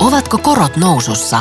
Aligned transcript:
Ovatko 0.00 0.38
korot 0.38 0.76
nousussa? 0.76 1.40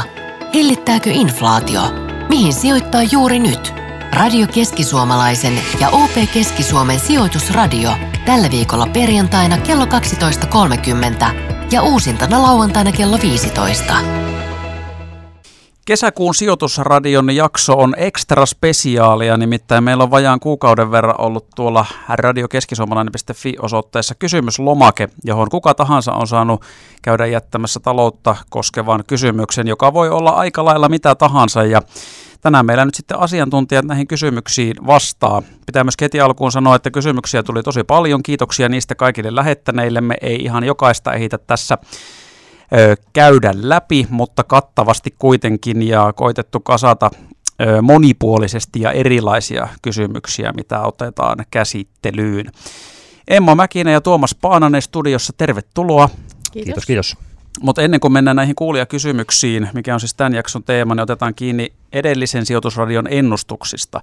Hellittääkö 0.53 1.09
inflaatio? 1.09 1.81
Mihin 2.29 2.53
sijoittaa 2.53 3.03
juuri 3.03 3.39
nyt? 3.39 3.73
Radio 4.11 4.47
Keski-Suomalaisen 4.47 5.59
ja 5.79 5.89
OP 5.89 6.11
Keski-Suomen 6.33 6.99
sijoitusradio 6.99 7.91
tällä 8.25 8.51
viikolla 8.51 8.87
perjantaina 8.87 9.57
kello 9.57 9.85
12.30 9.85 11.25
ja 11.71 11.81
uusintana 11.81 12.41
lauantaina 12.41 12.91
kello 12.91 13.19
15. 13.21 13.93
Kesäkuun 15.87 16.35
sijoitusradion 16.35 17.35
jakso 17.35 17.73
on 17.73 17.93
ekstra 17.97 18.45
spesiaalia, 18.45 19.37
nimittäin 19.37 19.83
meillä 19.83 20.03
on 20.03 20.11
vajaan 20.11 20.39
kuukauden 20.39 20.91
verran 20.91 21.21
ollut 21.21 21.47
tuolla 21.55 21.85
radiokeskisuomalainen.fi 22.09 23.55
osoitteessa 23.61 24.15
kysymyslomake, 24.15 25.09
johon 25.23 25.49
kuka 25.49 25.73
tahansa 25.73 26.13
on 26.13 26.27
saanut 26.27 26.61
käydä 27.01 27.25
jättämässä 27.25 27.79
taloutta 27.79 28.35
koskevan 28.49 29.03
kysymyksen, 29.07 29.67
joka 29.67 29.93
voi 29.93 30.09
olla 30.09 30.29
aika 30.29 30.65
lailla 30.65 30.89
mitä 30.89 31.15
tahansa 31.15 31.63
ja 31.63 31.81
tänään 32.41 32.65
meillä 32.65 32.85
nyt 32.85 32.95
sitten 32.95 33.19
asiantuntijat 33.19 33.85
näihin 33.85 34.07
kysymyksiin 34.07 34.75
vastaa. 34.87 35.41
Pitää 35.65 35.83
myös 35.83 35.95
heti 36.01 36.19
alkuun 36.19 36.51
sanoa, 36.51 36.75
että 36.75 36.91
kysymyksiä 36.91 37.43
tuli 37.43 37.63
tosi 37.63 37.83
paljon. 37.83 38.23
Kiitoksia 38.23 38.69
niistä 38.69 38.95
kaikille 38.95 39.35
lähettäneille. 39.35 40.01
Me 40.01 40.15
ei 40.21 40.35
ihan 40.35 40.63
jokaista 40.63 41.13
ehitä 41.13 41.37
tässä 41.37 41.77
käydä 43.13 43.51
läpi, 43.55 44.07
mutta 44.09 44.43
kattavasti 44.43 45.15
kuitenkin 45.19 45.87
ja 45.87 46.13
koitettu 46.13 46.59
kasata 46.59 47.11
monipuolisesti 47.81 48.81
ja 48.81 48.91
erilaisia 48.91 49.67
kysymyksiä, 49.81 50.51
mitä 50.51 50.81
otetaan 50.81 51.45
käsittelyyn. 51.51 52.51
Emma 53.27 53.55
Mäkinen 53.55 53.93
ja 53.93 54.01
Tuomas 54.01 54.35
Paananen 54.41 54.81
studiossa, 54.81 55.33
tervetuloa. 55.37 56.09
Kiitos. 56.51 56.65
Kiitos, 56.65 56.85
kiitos. 56.85 57.17
Mutta 57.61 57.81
ennen 57.81 57.99
kuin 57.99 58.11
mennään 58.13 58.35
näihin 58.35 58.55
kuulijakysymyksiin, 58.55 59.69
mikä 59.73 59.93
on 59.93 59.99
siis 59.99 60.13
tämän 60.13 60.33
jakson 60.33 60.63
teema, 60.63 60.95
niin 60.95 61.03
otetaan 61.03 61.35
kiinni 61.35 61.73
edellisen 61.93 62.45
sijoitusradion 62.45 63.07
ennustuksista. 63.09 64.01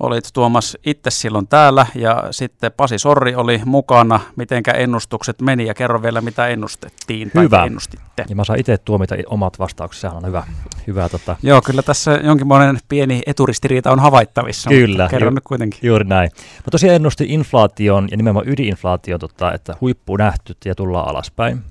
Olit 0.00 0.24
Tuomas 0.32 0.76
itse 0.86 1.10
silloin 1.10 1.46
täällä 1.46 1.86
ja 1.94 2.24
sitten 2.30 2.72
Pasi 2.72 2.98
Sorri 2.98 3.34
oli 3.34 3.60
mukana. 3.64 4.20
Mitenkä 4.36 4.70
ennustukset 4.70 5.40
meni 5.42 5.66
ja 5.66 5.74
kerro 5.74 6.02
vielä 6.02 6.20
mitä 6.20 6.46
ennustettiin 6.48 7.30
hyvä. 7.34 7.58
tai 7.58 7.66
ennustitte. 7.66 8.24
Ja 8.28 8.36
mä 8.36 8.44
saan 8.44 8.58
itse 8.58 8.78
tuomita 8.78 9.14
omat 9.26 9.58
vastaukset, 9.58 10.00
sehän 10.00 10.16
on 10.16 10.26
hyvä. 10.26 10.44
hyvä 10.86 11.08
tota. 11.08 11.36
Joo, 11.42 11.62
kyllä 11.62 11.82
tässä 11.82 12.20
jonkinlainen 12.22 12.78
pieni 12.88 13.22
eturistiriita 13.26 13.92
on 13.92 14.00
havaittavissa. 14.00 14.70
Kyllä. 14.70 15.08
Kerro 15.08 15.28
ju- 15.28 15.34
nyt 15.34 15.44
kuitenkin. 15.44 15.80
Juuri 15.82 16.04
näin. 16.04 16.30
Mä 16.36 16.70
tosiaan 16.70 16.96
ennustin 16.96 17.30
inflaation 17.30 18.08
ja 18.10 18.16
nimenomaan 18.16 18.48
ydinflaation, 18.48 19.20
tota, 19.20 19.52
että 19.52 19.76
huippu 19.80 20.16
nähty 20.16 20.56
ja 20.64 20.74
tullaan 20.74 21.08
alaspäin. 21.08 21.62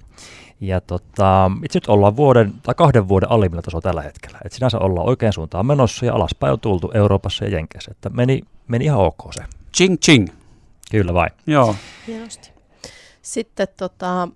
Ja 0.63 0.81
tota, 0.81 1.51
itse 1.65 1.77
nyt 1.77 1.87
ollaan 1.87 2.15
vuoden 2.15 2.53
tai 2.63 2.75
kahden 2.75 3.07
vuoden 3.07 3.31
alimmilla 3.31 3.61
tasolla 3.61 3.81
tällä 3.81 4.01
hetkellä. 4.01 4.39
Et 4.45 4.51
sinänsä 4.51 4.77
ollaan 4.77 5.07
oikein 5.07 5.33
suuntaan 5.33 5.65
menossa 5.65 6.05
ja 6.05 6.13
alaspäin 6.13 6.53
on 6.53 6.59
tultu 6.59 6.91
Euroopassa 6.93 7.45
ja 7.45 7.51
Jenkeissä. 7.51 7.91
Että 7.91 8.09
meni, 8.09 8.41
meni 8.67 8.85
ihan 8.85 8.99
ok 8.99 9.33
se. 9.33 9.43
Ching 9.75 9.97
ching. 9.97 10.27
Kyllä 10.91 11.13
vai. 11.13 11.27
Joo. 11.47 11.75
Hienosti. 12.07 12.51
Sitten 13.21 13.67
tota, 13.77 14.27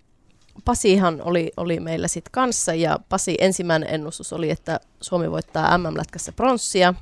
Pasihan 0.66 1.22
oli, 1.22 1.52
oli 1.58 1.80
meillä 1.80 2.08
sitten 2.08 2.31
kanssa 2.31 2.73
ja 2.73 3.00
Pasi 3.09 3.38
ensimmäinen 3.39 3.89
ennustus 3.94 4.33
oli, 4.33 4.50
että 4.50 4.80
Suomi 5.02 5.31
voittaa 5.31 5.78
MM-lätkässä 5.78 6.31
pronssia. 6.31 6.94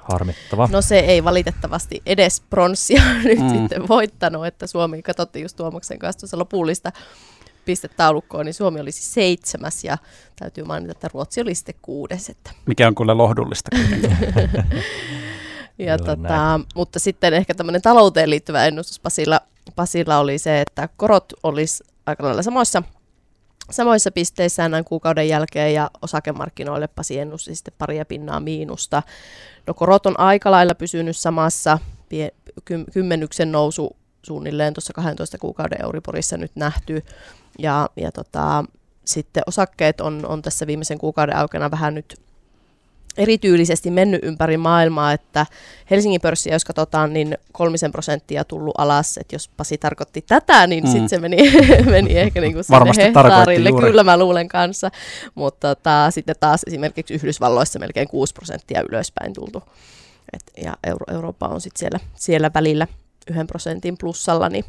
Harmittava. 0.00 0.68
No 0.72 0.82
se 0.82 0.98
ei 0.98 1.24
valitettavasti 1.24 2.02
edes 2.06 2.42
pronssia 2.50 3.02
nyt 3.24 3.38
mm. 3.38 3.50
sitten 3.50 3.88
voittanut, 3.88 4.46
että 4.46 4.66
Suomi, 4.66 5.02
katsottiin 5.02 5.42
just 5.42 5.56
Tuomaksen 5.56 5.98
kanssa 5.98 6.20
tuossa 6.20 6.38
lopullista 6.38 6.92
pistetaulukkoon, 7.66 8.46
niin 8.46 8.54
Suomi 8.54 8.80
oli 8.80 8.92
siis 8.92 9.14
seitsemäs 9.14 9.84
ja 9.84 9.98
täytyy 10.38 10.64
mainita, 10.64 10.92
että 10.92 11.08
Ruotsi 11.14 11.40
oli 11.40 11.54
sitten 11.54 11.74
kuudes. 11.82 12.28
Että. 12.28 12.50
Mikä 12.66 12.88
on 12.88 12.94
kyllä 12.94 13.18
lohdullista. 13.18 13.76
ja 15.78 15.98
tota, 15.98 16.60
mutta 16.74 16.98
sitten 16.98 17.34
ehkä 17.34 17.54
tämmöinen 17.54 17.82
talouteen 17.82 18.30
liittyvä 18.30 18.66
ennustus 18.66 19.00
Pasilla, 19.00 19.40
Pasilla 19.76 20.18
oli 20.18 20.38
se, 20.38 20.60
että 20.60 20.88
korot 20.96 21.32
olisi 21.42 21.84
aika 22.06 22.24
lailla 22.24 22.42
samoissa, 22.42 22.82
samoissa 23.70 24.10
pisteissä 24.10 24.68
näin 24.68 24.84
kuukauden 24.84 25.28
jälkeen 25.28 25.74
ja 25.74 25.90
osakemarkkinoille 26.02 26.88
Pasi 26.88 27.18
ennusti 27.18 27.54
sitten 27.54 27.74
paria 27.78 28.04
pinnaa 28.04 28.40
miinusta. 28.40 29.02
No 29.66 29.74
korot 29.74 30.06
on 30.06 30.20
aika 30.20 30.50
lailla 30.50 30.74
pysynyt 30.74 31.16
samassa, 31.16 31.78
pie, 32.08 32.30
kymmenyksen 32.92 33.52
nousu 33.52 33.96
suunnilleen 34.26 34.74
tuossa 34.74 34.92
12 34.92 35.38
kuukauden 35.38 35.82
Euriborissa 35.82 36.36
nyt 36.36 36.52
nähty. 36.54 37.04
Ja, 37.58 37.88
ja 37.96 38.12
tota, 38.12 38.64
sitten 39.04 39.42
osakkeet 39.46 40.00
on, 40.00 40.26
on 40.26 40.42
tässä 40.42 40.66
viimeisen 40.66 40.98
kuukauden 40.98 41.36
aikana 41.36 41.70
vähän 41.70 41.94
nyt 41.94 42.14
erityylisesti 43.18 43.90
mennyt 43.90 44.24
ympäri 44.24 44.56
maailmaa, 44.56 45.12
että 45.12 45.46
Helsingin 45.90 46.20
pörssiä, 46.20 46.52
jos 46.52 46.64
katsotaan, 46.64 47.12
niin 47.12 47.38
kolmisen 47.52 47.92
prosenttia 47.92 48.44
tullut 48.44 48.74
alas, 48.78 49.18
että 49.18 49.34
jos 49.34 49.48
Pasi 49.56 49.78
tarkoitti 49.78 50.22
tätä, 50.22 50.66
niin 50.66 50.84
mm. 50.84 50.90
sitten 50.90 51.08
se 51.08 51.18
meni, 51.18 51.36
meni 51.90 52.18
ehkä 52.18 52.40
niin 52.40 52.52
kuin 52.52 52.64
Varmasti 52.70 53.02
hehtaarille, 53.02 53.72
kyllä 53.72 54.04
mä 54.04 54.18
luulen 54.18 54.48
kanssa, 54.48 54.90
mutta 55.34 55.74
tota, 55.74 56.10
sitten 56.10 56.36
taas 56.40 56.62
esimerkiksi 56.66 57.14
Yhdysvalloissa 57.14 57.78
melkein 57.78 58.08
6 58.08 58.34
prosenttia 58.34 58.82
ylöspäin 58.88 59.32
tultu, 59.32 59.62
Et, 60.32 60.64
ja 60.64 60.76
Euro- 60.86 61.14
Eurooppa 61.14 61.48
on 61.48 61.60
sitten 61.60 61.78
siellä, 61.78 62.00
siellä 62.14 62.50
välillä 62.54 62.86
yhden 63.30 63.46
prosentin 63.46 63.98
plussalla, 63.98 64.48
niin 64.48 64.64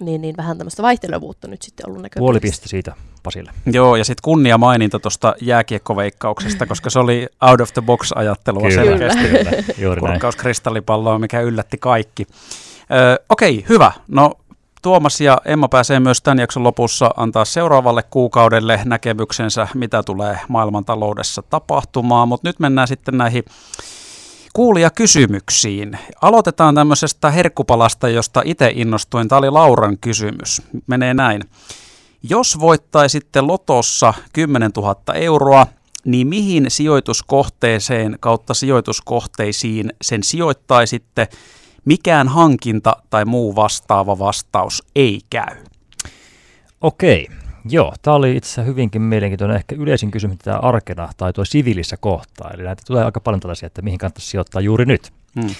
niin, 0.00 0.20
niin 0.20 0.36
vähän 0.36 0.58
tämmöistä 0.58 0.82
vaihtelevuutta 0.82 1.48
nyt 1.48 1.62
sitten 1.62 1.88
ollut 1.88 2.02
näköpiirissä. 2.02 2.26
Puoli 2.26 2.40
piste 2.40 2.68
siitä 2.68 2.92
Pasille. 3.22 3.52
Joo, 3.66 3.96
ja 3.96 4.04
sitten 4.04 4.22
kunnia 4.22 4.58
maininta 4.58 4.98
tuosta 4.98 5.34
jääkiekkoveikkauksesta, 5.40 6.66
koska 6.66 6.90
se 6.90 6.98
oli 6.98 7.28
out 7.50 7.60
of 7.60 7.72
the 7.72 7.82
box 7.82 8.12
ajattelua 8.14 8.68
kyllä, 8.68 8.84
selkeästi. 8.84 9.22
Kyllä, 9.28 9.50
juuri 9.78 10.02
kristallipalloa, 10.36 11.18
mikä 11.18 11.40
yllätti 11.40 11.78
kaikki. 11.78 12.26
Ö, 12.90 13.24
okei, 13.28 13.64
hyvä. 13.68 13.92
No 14.08 14.32
Tuomas 14.82 15.20
ja 15.20 15.38
Emma 15.44 15.68
pääsee 15.68 16.00
myös 16.00 16.22
tämän 16.22 16.38
jakson 16.38 16.62
lopussa 16.62 17.10
antaa 17.16 17.44
seuraavalle 17.44 18.02
kuukaudelle 18.02 18.80
näkemyksensä, 18.84 19.68
mitä 19.74 20.02
tulee 20.02 20.38
maailman 20.48 20.84
taloudessa 20.84 21.42
tapahtumaan, 21.42 22.28
mutta 22.28 22.48
nyt 22.48 22.60
mennään 22.60 22.88
sitten 22.88 23.18
näihin 23.18 23.44
kuulia 24.52 24.90
kysymyksiin. 24.90 25.98
Aloitetaan 26.22 26.74
tämmöisestä 26.74 27.30
herkkupalasta, 27.30 28.08
josta 28.08 28.42
itse 28.44 28.72
innostuin. 28.74 29.28
Tämä 29.28 29.38
oli 29.38 29.50
Lauran 29.50 29.98
kysymys. 29.98 30.62
Menee 30.86 31.14
näin. 31.14 31.42
Jos 32.22 32.60
voittaisitte 32.60 33.40
lotossa 33.40 34.14
10 34.32 34.70
000 34.76 35.14
euroa, 35.14 35.66
niin 36.04 36.26
mihin 36.26 36.66
sijoituskohteeseen 36.68 38.16
kautta 38.20 38.54
sijoituskohteisiin 38.54 39.92
sen 40.02 40.22
sijoittaisitte? 40.22 41.28
Mikään 41.84 42.28
hankinta 42.28 42.96
tai 43.10 43.24
muu 43.24 43.56
vastaava 43.56 44.18
vastaus 44.18 44.82
ei 44.94 45.20
käy. 45.30 45.56
Okei. 46.80 47.41
Joo, 47.68 47.94
tämä 48.02 48.14
oli 48.14 48.36
itse 48.36 48.46
asiassa 48.46 48.62
hyvinkin 48.62 49.02
mielenkiintoinen. 49.02 49.56
Ehkä 49.56 49.74
yleisin 49.78 50.10
kysymys, 50.10 50.38
mitä 50.38 50.56
arkena 50.56 51.08
tai 51.16 51.32
tuo 51.32 51.44
siviilissä 51.44 51.96
kohtaa. 51.96 52.50
Eli 52.54 52.62
näitä 52.62 52.82
tulee 52.86 53.04
aika 53.04 53.20
paljon 53.20 53.40
tällaisia, 53.40 53.66
että 53.66 53.82
mihin 53.82 53.98
kannattaisi 53.98 54.30
sijoittaa 54.30 54.60
juuri 54.60 54.84
nyt. 54.84 55.12
Hmm. 55.40 55.54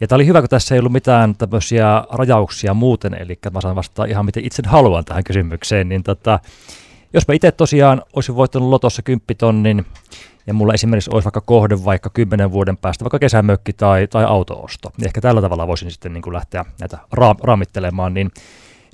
Ja 0.00 0.08
tämä 0.08 0.16
oli 0.16 0.26
hyvä, 0.26 0.40
kun 0.40 0.48
tässä 0.48 0.74
ei 0.74 0.78
ollut 0.78 0.92
mitään 0.92 1.34
tämmöisiä 1.34 2.04
rajauksia 2.10 2.74
muuten, 2.74 3.14
eli 3.14 3.38
mä 3.52 3.60
saan 3.60 3.76
vastata 3.76 4.04
ihan 4.04 4.24
miten 4.24 4.44
itse 4.44 4.62
haluan 4.66 5.04
tähän 5.04 5.24
kysymykseen. 5.24 5.88
Niin 5.88 6.02
tota, 6.02 6.40
jos 7.12 7.28
mä 7.28 7.34
itse 7.34 7.52
tosiaan 7.52 8.02
olisin 8.12 8.36
voittanut 8.36 8.68
lotossa 8.68 9.02
10 9.02 9.24
tonnin, 9.38 9.86
ja 10.46 10.54
mulla 10.54 10.74
esimerkiksi 10.74 11.10
olisi 11.12 11.26
vaikka 11.26 11.40
kohde 11.40 11.84
vaikka 11.84 12.10
10 12.10 12.52
vuoden 12.52 12.76
päästä, 12.76 13.04
vaikka 13.04 13.18
kesämökki 13.18 13.72
tai, 13.72 14.06
tai 14.06 14.24
autoosto, 14.24 14.92
niin 14.96 15.06
ehkä 15.06 15.20
tällä 15.20 15.40
tavalla 15.40 15.66
voisin 15.66 15.90
sitten 15.90 16.12
niin 16.12 16.22
kuin 16.22 16.34
lähteä 16.34 16.64
näitä 16.80 16.98
ra- 17.16 17.40
raamittelemaan, 17.42 18.14
niin, 18.14 18.30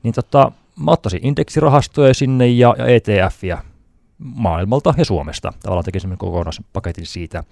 niin 0.02 0.14
tota, 0.14 0.52
mä 0.80 0.90
ottaisin 0.90 1.26
indeksirahastoja 1.26 2.14
sinne 2.14 2.46
ja, 2.46 2.74
ja 2.78 2.86
ETFiä 2.86 3.58
maailmalta 4.18 4.94
ja 4.96 5.04
Suomesta. 5.04 5.52
Tavallaan 5.62 5.84
tekisin 5.84 6.18
kokonaispaketin 6.18 7.06
siitä. 7.06 7.44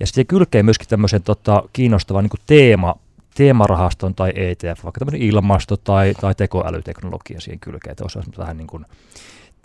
Ja 0.00 0.06
sitten 0.06 0.26
kylkee 0.26 0.62
myöskin 0.62 0.88
tämmöisen 0.88 1.22
tota, 1.22 1.62
kiinnostavan 1.72 2.24
niin 2.24 2.44
teema, 2.46 2.94
teemarahaston 3.34 4.14
tai 4.14 4.32
ETF, 4.36 4.84
vaikka 4.84 4.98
tämmöinen 4.98 5.22
ilmasto 5.22 5.76
tai, 5.76 6.14
tai 6.20 6.34
tekoälyteknologia 6.34 7.40
siihen 7.40 7.60
kylkeen, 7.60 7.92
että 7.92 8.04
olisi 8.04 8.30
vähän 8.38 8.56
niin 8.56 8.66
kuin, 8.66 8.86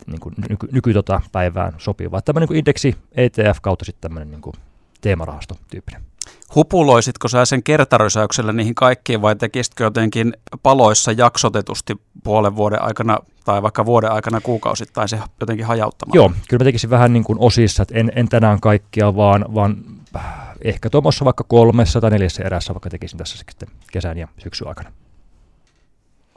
niin 0.08 0.20
kuin 0.20 0.36
nyky, 0.50 0.68
nyky 0.72 0.94
tota 0.94 1.22
päivään 1.32 1.74
sopivaa. 1.78 2.22
Tämmöinen 2.22 2.50
niin 2.50 2.58
indeksi 2.58 2.96
ETF 3.16 3.58
kautta 3.62 3.86
sitten 3.86 4.02
tämmöinen 4.02 4.32
niin 4.32 4.54
teemarahasto 5.02 5.56
tyyppinen. 5.72 6.02
Hupuloisitko 6.56 7.28
sä 7.28 7.46
sen 7.46 7.64
kertarysäyksellä 7.64 8.54
niihin 8.54 8.76
kaikkiin 8.76 9.22
vai 9.22 9.36
tekisitkö 9.36 9.84
jotenkin 9.84 10.34
paloissa 10.64 11.12
jaksotetusti 11.12 11.96
puolen 12.24 12.56
vuoden 12.56 12.82
aikana 12.82 13.18
tai 13.46 13.62
vaikka 13.62 13.86
vuoden 13.86 14.12
aikana 14.12 14.42
kuukausittain 14.42 15.10
se 15.10 15.20
jotenkin 15.40 15.66
hajauttamaan? 15.66 16.16
Joo, 16.16 16.32
kyllä 16.50 16.64
mä 16.64 16.66
tekisin 16.66 16.90
vähän 16.90 17.14
niin 17.14 17.24
kuin 17.24 17.40
osissa, 17.40 17.84
että 17.84 17.96
en, 17.98 18.12
en 18.16 18.30
tänään 18.30 18.60
kaikkia, 18.60 19.16
vaan, 19.16 19.46
vaan 19.56 19.78
ehkä 20.62 20.90
tuommoissa 20.90 21.26
vaikka 21.26 21.44
kolmessa 21.44 22.02
tai 22.02 22.10
neljässä 22.10 22.44
erässä 22.44 22.74
vaikka 22.74 22.90
tekisin 22.90 23.18
tässä 23.18 23.38
sitten 23.38 23.70
kesän 23.92 24.18
ja 24.18 24.28
syksyn 24.38 24.68
aikana. 24.68 24.92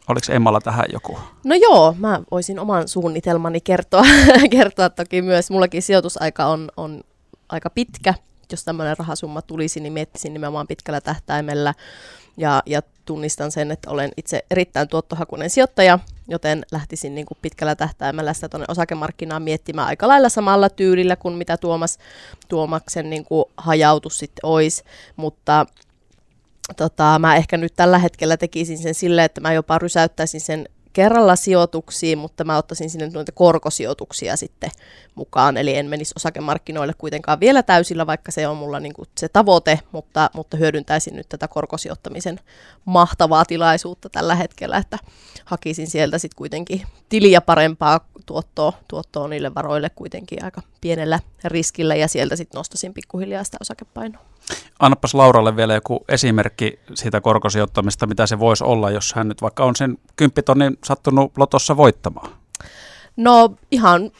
Oliko 0.09 0.33
Emmalla 0.33 0.61
tähän 0.61 0.85
joku? 0.93 1.19
No 1.45 1.55
joo, 1.55 1.95
mä 1.99 2.21
voisin 2.31 2.59
oman 2.59 2.89
suunnitelmani 2.89 3.61
kertoa, 3.61 4.03
kertoa 4.51 4.91
toki 4.91 5.23
myös. 5.23 5.51
Mullakin 5.51 5.83
sijoitusaika 5.83 6.47
on, 6.47 6.69
on 6.77 7.01
aika 7.49 7.71
pitkä. 7.71 8.15
Jos 8.53 8.65
tämmöinen 8.65 8.97
rahasumma 8.99 9.43
tulisi, 9.43 9.81
niin 9.81 9.93
miettisin 9.93 10.33
nimenomaan 10.33 10.67
pitkällä 10.67 11.01
tähtäimellä. 11.01 11.75
Ja, 12.37 12.63
ja 12.67 12.83
tunnistan 13.05 13.51
sen, 13.53 13.71
että 13.71 13.91
olen 13.91 14.11
itse 14.17 14.45
erittäin 14.51 14.89
tuottohakuinen 14.89 15.51
sijoittaja, 15.51 15.99
joten 16.29 16.63
lähtisin 16.73 17.15
niin 17.15 17.27
kuin 17.27 17.39
pitkällä 17.43 17.75
tähtäimellä 17.75 18.33
sitä 18.33 18.49
tuonne 18.49 18.67
osakemarkkinaan 18.69 19.43
miettimään 19.43 19.89
aika 19.89 20.09
lailla 20.09 20.29
samalla 20.29 20.69
tyylillä 20.69 21.17
kuin 21.17 21.35
mitä 21.35 21.57
Tuomas, 21.57 21.99
Tuomaksen 22.49 23.11
niin 23.11 23.25
kuin 23.25 23.45
hajautus 23.57 24.19
sitten 24.19 24.47
olisi, 24.47 24.83
mutta 25.17 25.67
tota, 26.77 27.19
mä 27.19 27.37
ehkä 27.37 27.57
nyt 27.57 27.73
tällä 27.77 27.99
hetkellä 27.99 28.37
tekisin 28.37 28.79
sen 28.79 28.95
silleen, 28.95 29.27
että 29.27 29.41
mä 29.41 29.53
jopa 29.53 29.79
rysäyttäisin 29.79 30.41
sen 30.41 30.69
kerralla 30.93 31.37
sijoituksiin, 31.37 32.19
mutta 32.19 32.45
mä 32.45 32.57
ottaisin 32.57 32.91
sinne 32.91 33.11
noita 33.13 33.33
korkosijoituksia 33.33 34.37
sitten 34.37 34.71
mukaan, 35.15 35.57
eli 35.57 35.77
en 35.77 35.87
menisi 35.87 36.15
osakemarkkinoille 36.17 36.95
kuitenkaan 36.99 37.41
vielä 37.41 37.63
täysillä, 37.63 38.07
vaikka 38.07 38.33
se 38.33 38.49
on 38.49 38.57
mulla 38.57 38.81
niin 38.81 38.93
kuin 38.95 39.09
se 39.19 39.29
tavoite, 39.29 39.81
mutta, 39.93 40.31
mutta 40.35 40.57
hyödyntäisin 40.57 41.17
nyt 41.17 41.29
tätä 41.29 41.49
korkosijoittamisen 41.49 42.41
mahtavaa 42.85 43.45
tilaisuutta 43.45 44.09
tällä 44.09 44.35
hetkellä, 44.35 44.77
että 44.77 44.99
hakisin 45.45 45.87
sieltä 45.87 46.19
sitten 46.19 46.37
kuitenkin 46.37 46.83
tiliä 47.09 47.41
parempaa 47.41 48.01
tuottoa, 48.27 48.73
tuottoa 48.89 49.29
niille 49.29 49.55
varoille 49.55 49.91
kuitenkin 49.91 50.45
aika 50.45 50.63
pienellä 50.81 51.21
riskillä, 51.45 51.95
ja 51.95 52.09
sieltä 52.09 52.37
sitten 52.37 52.59
nostasin 52.59 52.95
pikkuhiljaa 52.95 53.45
sitä 53.45 53.57
osakepainoa. 53.61 54.30
Annapas 54.79 55.15
Lauralle 55.15 55.57
vielä 55.57 55.75
joku 55.75 56.05
esimerkki 56.09 56.81
siitä 56.95 57.21
korkosijoittamista, 57.21 58.07
mitä 58.07 58.27
se 58.27 58.39
voisi 58.39 58.65
olla, 58.65 58.91
jos 58.91 59.15
hän 59.15 59.29
nyt 59.29 59.43
vaikka 59.43 59.65
on 59.65 59.77
sen 59.77 59.99
kymppitonnin 60.17 60.79
sattunut 60.85 61.33
lotossa 61.39 61.77
voittamaan. 61.77 62.31
No 63.17 63.55
ihan 63.71 64.11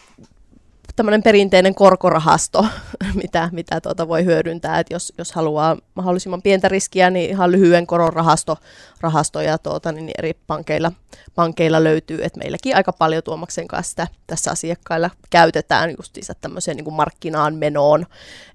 tämmöinen 0.97 1.23
perinteinen 1.23 1.75
korkorahasto, 1.75 2.67
mitä, 3.23 3.49
mitä 3.53 3.81
tuota 3.81 4.09
voi 4.09 4.25
hyödyntää, 4.25 4.79
että 4.79 4.95
jos, 4.95 5.13
jos 5.19 5.33
haluaa 5.33 5.77
mahdollisimman 5.95 6.43
pientä 6.43 6.69
riskiä, 6.69 7.11
niin 7.11 7.31
ihan 7.31 7.53
lyhyen 7.53 7.87
koron 7.87 8.13
rahasto, 8.13 8.57
rahastoja 9.01 9.59
tuota, 9.59 9.93
niin 9.93 10.11
eri 10.19 10.35
pankeilla, 10.47 10.93
pankeilla 11.35 11.85
löytyy, 11.85 12.19
että 12.23 12.39
meilläkin 12.39 12.77
aika 12.77 12.93
paljon 12.93 13.23
Tuomaksen 13.23 13.69
kanssa 13.69 13.91
sitä, 13.91 14.09
tässä 14.27 14.51
asiakkailla 14.51 15.11
käytetään 15.31 15.91
justiinsa 15.99 16.35
tämmöiseen 16.41 16.77
niin 16.77 16.85
kuin 16.85 16.95
markkinaan 16.95 17.55
menoon, 17.55 18.07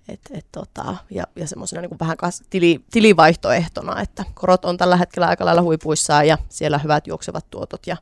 et, 0.09 0.19
et, 0.31 0.45
tota, 0.51 0.95
ja, 1.09 1.23
ja 1.35 1.47
semmoisena 1.47 1.81
niin 1.81 1.99
vähän 1.99 2.17
tili, 2.49 2.79
tilivaihtoehtona, 2.91 4.01
että 4.01 4.25
korot 4.33 4.65
on 4.65 4.77
tällä 4.77 4.97
hetkellä 4.97 5.27
aika 5.27 5.45
lailla 5.45 5.61
huipuissaan 5.61 6.27
ja 6.27 6.37
siellä 6.49 6.77
hyvät 6.77 7.07
juoksevat 7.07 7.45
tuotot 7.49 7.87
ja 7.87 7.97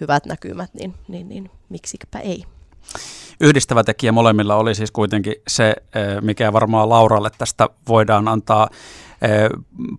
hyvät 0.00 0.26
näkymät, 0.26 0.74
niin, 0.74 0.94
niin, 1.08 1.28
niin 1.28 1.50
miksikpä 1.68 2.18
ei. 2.18 2.55
Yhdistävä 3.40 3.84
tekijä 3.84 4.12
molemmilla 4.12 4.56
oli 4.56 4.74
siis 4.74 4.90
kuitenkin 4.90 5.34
se, 5.48 5.68
eh, 5.68 6.22
mikä 6.22 6.52
varmaan 6.52 6.88
Lauralle 6.88 7.30
tästä 7.38 7.68
voidaan 7.88 8.28
antaa 8.28 8.68
eh, 9.22 9.50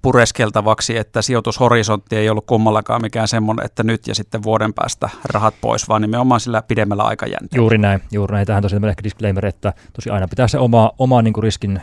pureskeltavaksi, 0.01 0.97
että 0.97 1.21
sijoitushorisontti 1.21 2.15
ei 2.15 2.29
ollut 2.29 2.45
kummallakaan 2.45 3.01
mikään 3.01 3.27
semmoinen, 3.27 3.65
että 3.65 3.83
nyt 3.83 4.07
ja 4.07 4.15
sitten 4.15 4.43
vuoden 4.43 4.73
päästä 4.73 5.09
rahat 5.25 5.55
pois, 5.61 5.89
vaan 5.89 6.01
nimenomaan 6.01 6.39
sillä 6.39 6.61
pidemmällä 6.61 7.03
aikajänteellä. 7.03 7.61
Juuri 7.61 7.77
näin, 7.77 8.01
juuri 8.11 8.33
näin. 8.33 8.47
Tähän 8.47 8.63
tosiaan 8.63 8.85
ehkä 8.85 9.03
disclaimer, 9.03 9.45
että 9.45 9.73
tosi 9.93 10.09
aina 10.09 10.27
pitää 10.27 10.47
se 10.47 10.57
oma, 10.57 10.91
oma 10.99 11.21
niin 11.21 11.43
riskin 11.43 11.81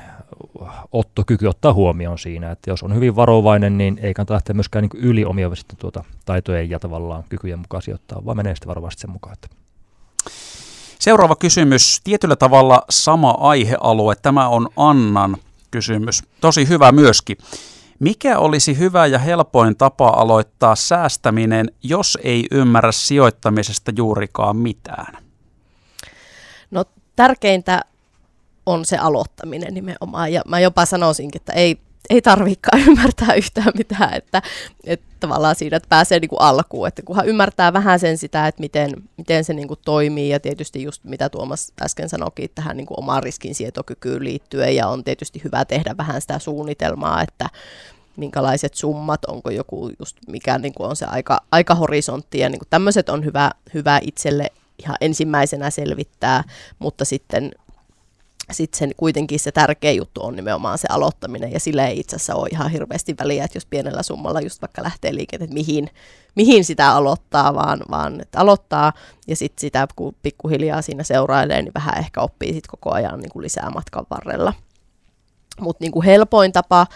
ottokyky 0.93 1.47
ottaa 1.47 1.73
huomioon 1.73 2.19
siinä, 2.19 2.51
että 2.51 2.71
jos 2.71 2.83
on 2.83 2.95
hyvin 2.95 3.17
varovainen, 3.17 3.79
niin 3.79 3.99
ei 4.03 4.15
kannata 4.15 4.35
lähteä 4.35 4.55
myöskään 4.55 4.83
niin 4.83 5.05
yli 5.05 5.25
omia 5.25 5.55
sitten 5.55 5.77
tuota 5.79 6.05
taitojen 6.25 6.71
ja 6.71 6.79
tavallaan 6.79 7.25
kykyjen 7.29 7.59
mukaan 7.59 7.83
sijoittaa, 7.83 8.25
vaan 8.25 8.37
menee 8.37 8.55
sitten 8.55 8.69
varovasti 8.69 9.01
sen 9.01 9.11
mukaan. 9.11 9.33
Että 9.33 9.49
Seuraava 11.05 11.37
kysymys, 11.37 12.01
tietyllä 12.05 12.37
tavalla 12.37 12.83
sama 12.91 13.31
aihealue. 13.31 14.15
Tämä 14.23 14.49
on 14.49 14.69
Annan 14.77 15.37
kysymys. 15.71 16.23
Tosi 16.41 16.69
hyvä 16.69 16.93
myöskin. 16.93 17.37
Mikä 17.99 18.39
olisi 18.39 18.79
hyvä 18.79 19.07
ja 19.07 19.19
helpoin 19.19 19.77
tapa 19.77 20.09
aloittaa 20.09 20.77
säästäminen, 20.77 21.71
jos 21.83 22.19
ei 22.23 22.47
ymmärrä 22.51 22.93
sijoittamisesta 22.93 23.93
juurikaan 23.97 24.57
mitään? 24.57 25.25
No 26.71 26.85
tärkeintä 27.17 27.81
on 28.67 28.85
se 28.85 28.97
aloittaminen 28.97 29.75
nimenomaan. 29.75 30.33
Ja 30.33 30.43
mä 30.49 30.61
jopa 30.61 30.87
sanoisinkin, 30.87 31.41
että 31.41 31.53
ei 31.53 31.79
ei 32.11 32.23
tarvikaan 32.23 32.83
ymmärtää 32.89 33.35
yhtään 33.35 33.73
mitään, 33.79 34.15
että, 34.15 34.43
että 34.85 35.07
tavallaan 35.21 35.55
siinä, 35.55 35.77
että 35.77 35.89
pääsee 35.89 36.19
niin 36.19 36.29
kuin 36.29 36.41
alkuun, 36.41 36.89
että 36.89 37.03
kunhan 37.03 37.27
ymmärtää 37.27 37.73
vähän 37.73 38.01
sen 38.01 38.19
sitä, 38.19 38.47
että 38.47 38.61
miten, 38.61 38.91
miten 39.17 39.45
se 39.45 39.55
niin 39.55 39.69
kuin 39.69 39.81
toimii 39.85 40.29
ja 40.29 40.41
tietysti 40.41 40.83
just 40.83 41.05
mitä 41.05 41.29
Tuomas 41.29 41.73
äsken 41.83 42.09
sanoikin 42.09 42.51
tähän 42.55 42.77
niin 42.77 42.87
kuin 42.87 42.99
omaan 42.99 43.23
riskinsietokykyyn 43.23 44.25
liittyen 44.25 44.77
ja 44.77 44.89
on 44.89 45.05
tietysti 45.05 45.41
hyvä 45.45 45.65
tehdä 45.65 45.95
vähän 45.97 46.21
sitä 46.21 46.39
suunnitelmaa, 46.39 47.23
että 47.23 47.51
minkälaiset 48.17 48.75
summat, 48.75 49.25
onko 49.25 49.51
joku 49.51 49.91
just 49.99 50.17
mikä 50.29 50.59
niin 50.59 50.75
kuin 50.75 50.89
on 50.91 50.97
se 50.97 51.07
aika, 51.07 51.41
aikahorisontti 51.53 52.39
ja 52.39 52.49
niin 52.49 52.59
kuin 52.59 52.69
tämmöiset 52.71 53.09
on 53.09 53.25
hyvä, 53.25 53.51
hyvä 53.75 54.01
itselle 54.03 54.51
ihan 54.79 54.97
ensimmäisenä 55.01 55.71
selvittää, 55.71 56.45
mutta 56.79 57.05
sitten 57.05 57.51
sitten 58.53 58.91
kuitenkin 58.97 59.41
se 59.41 59.53
tärkeä 59.53 59.93
juttu 59.93 60.25
on 60.25 60.37
nimenomaan 60.37 60.79
se 60.79 60.89
aloittaminen, 60.91 61.53
ja 61.53 61.61
sillä 61.61 61.87
ei 61.87 62.01
itse 62.01 62.17
asiassa 62.17 62.35
ole 62.35 62.49
ihan 62.53 62.71
hirveästi 62.71 63.15
väliä, 63.21 63.45
että 63.45 63.57
jos 63.57 63.67
pienellä 63.67 64.03
summalla 64.03 64.41
just 64.41 64.63
vaikka 64.63 64.83
lähtee 64.83 65.15
liikenteen, 65.15 65.47
että 65.47 65.55
mihin, 65.55 65.91
mihin 66.35 66.65
sitä 66.65 66.91
aloittaa, 66.91 67.55
vaan, 67.55 67.81
vaan 67.91 68.21
että 68.21 68.41
aloittaa, 68.41 68.93
ja 69.27 69.37
sitten 69.37 69.61
sitä 69.61 69.87
kun 69.97 70.17
pikkuhiljaa 70.23 70.83
siinä 70.83 71.03
seurailee, 71.03 71.63
niin 71.63 71.75
vähän 71.75 71.99
ehkä 71.99 72.21
oppii 72.21 72.53
sit 72.53 72.67
koko 72.67 72.95
ajan 72.95 73.21
niin 73.21 73.31
kuin 73.33 73.43
lisää 73.43 73.71
matkan 73.71 74.07
varrella. 74.11 74.53
Mutta 75.61 75.85
niin 75.85 76.03
helpoin 76.05 76.53
tapa, 76.53 76.87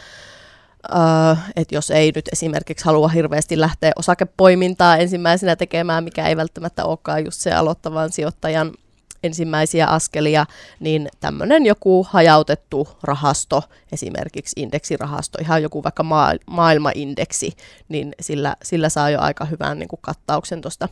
Uh, 0.93 1.39
että 1.57 1.75
jos 1.75 1.91
ei 1.91 2.13
nyt 2.15 2.29
esimerkiksi 2.33 2.85
halua 2.85 3.09
hirveästi 3.09 3.61
lähteä 3.61 3.93
osakepoimintaa 3.97 4.97
ensimmäisenä 4.97 5.57
tekemään, 5.57 6.05
mikä 6.05 6.29
ei 6.29 6.37
välttämättä 6.37 6.85
olekaan 6.85 7.25
just 7.25 7.41
se 7.41 7.53
aloittavan 7.53 8.13
sijoittajan 8.13 8.73
ensimmäisiä 9.23 9.87
askelia, 9.87 10.47
niin 10.81 11.09
tämmöinen 11.21 11.67
joku 11.67 12.07
hajautettu 12.11 12.89
rahasto, 13.03 13.63
esimerkiksi 13.93 14.61
indeksirahasto, 14.61 15.39
ihan 15.41 15.63
joku 15.63 15.85
vaikka 15.85 16.03
maa, 16.03 16.35
maailmaindeksi, 16.47 17.53
niin 17.89 18.15
sillä, 18.21 18.57
sillä 18.63 18.89
saa 18.89 19.11
jo 19.11 19.21
aika 19.21 19.45
hyvän 19.45 19.79
niin 19.79 19.89
kuin 19.89 20.01
kattauksen 20.03 20.61
tuosta 20.61 20.89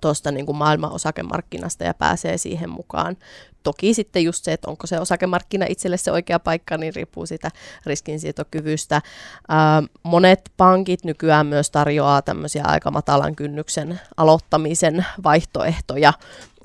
tuosta 0.00 0.30
niin 0.30 0.46
kuin 0.46 0.56
maailman 0.56 0.92
osakemarkkinasta 0.92 1.84
ja 1.84 1.94
pääsee 1.94 2.38
siihen 2.38 2.70
mukaan. 2.70 3.16
Toki 3.62 3.94
sitten 3.94 4.24
just 4.24 4.44
se, 4.44 4.52
että 4.52 4.70
onko 4.70 4.86
se 4.86 5.00
osakemarkkina 5.00 5.66
itselle 5.68 5.96
se 5.96 6.12
oikea 6.12 6.38
paikka, 6.38 6.76
niin 6.76 6.94
riippuu 6.94 7.26
siitä 7.26 7.50
riskinsietokyvystä. 7.86 9.02
Ää, 9.48 9.82
monet 10.02 10.50
pankit 10.56 11.04
nykyään 11.04 11.46
myös 11.46 11.70
tarjoaa 11.70 12.22
tämmöisiä 12.22 12.64
aika 12.66 12.90
matalan 12.90 13.36
kynnyksen 13.36 14.00
aloittamisen 14.16 15.06
vaihtoehtoja, 15.24 16.12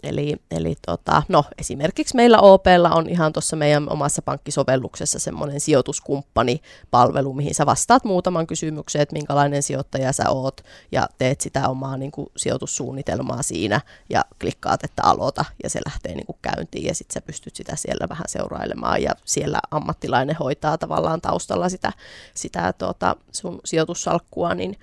Eli, 0.04 0.36
eli 0.52 0.76
tota, 0.86 1.24
no, 1.30 1.44
esimerkiksi 1.58 2.16
meillä 2.16 2.40
OPlla 2.40 2.90
on 2.90 3.10
ihan 3.10 3.34
tuossa 3.34 3.56
meidän 3.56 3.90
omassa 3.90 4.22
pankkisovelluksessa 4.22 5.20
semmoinen 5.20 5.60
sijoituskumppani-palvelu, 5.60 7.34
mihin 7.34 7.56
sä 7.56 7.66
vastaat 7.66 8.04
muutaman 8.04 8.48
kysymyksen, 8.48 9.02
että 9.02 9.14
minkälainen 9.14 9.64
sijoittaja 9.64 10.14
sä 10.14 10.30
oot, 10.30 10.62
ja 10.92 11.10
teet 11.18 11.42
sitä 11.42 11.70
omaa 11.70 11.98
niin 11.98 12.12
kuin, 12.12 12.30
sijoitussuunnitelmaa 12.38 13.44
siinä, 13.44 13.82
ja 14.10 14.26
klikkaat, 14.42 14.84
että 14.84 15.04
aloita, 15.04 15.46
ja 15.64 15.70
se 15.70 15.80
lähtee 15.86 16.16
niin 16.16 16.26
kuin, 16.26 16.38
käyntiin, 16.42 16.86
ja 16.86 16.96
sitten 16.96 17.14
sä 17.14 17.22
pystyt 17.22 17.56
sitä 17.56 17.76
siellä 17.76 18.10
vähän 18.10 18.28
seurailemaan, 18.28 19.04
ja 19.04 19.12
siellä 19.26 19.60
ammattilainen 19.72 20.36
hoitaa 20.36 20.78
tavallaan 20.78 21.22
taustalla 21.22 21.70
sitä, 21.70 21.94
sitä 22.34 22.74
tuota, 22.74 23.16
sun 23.32 23.60
sijoitussalkkua, 23.66 24.56
niin 24.56 24.78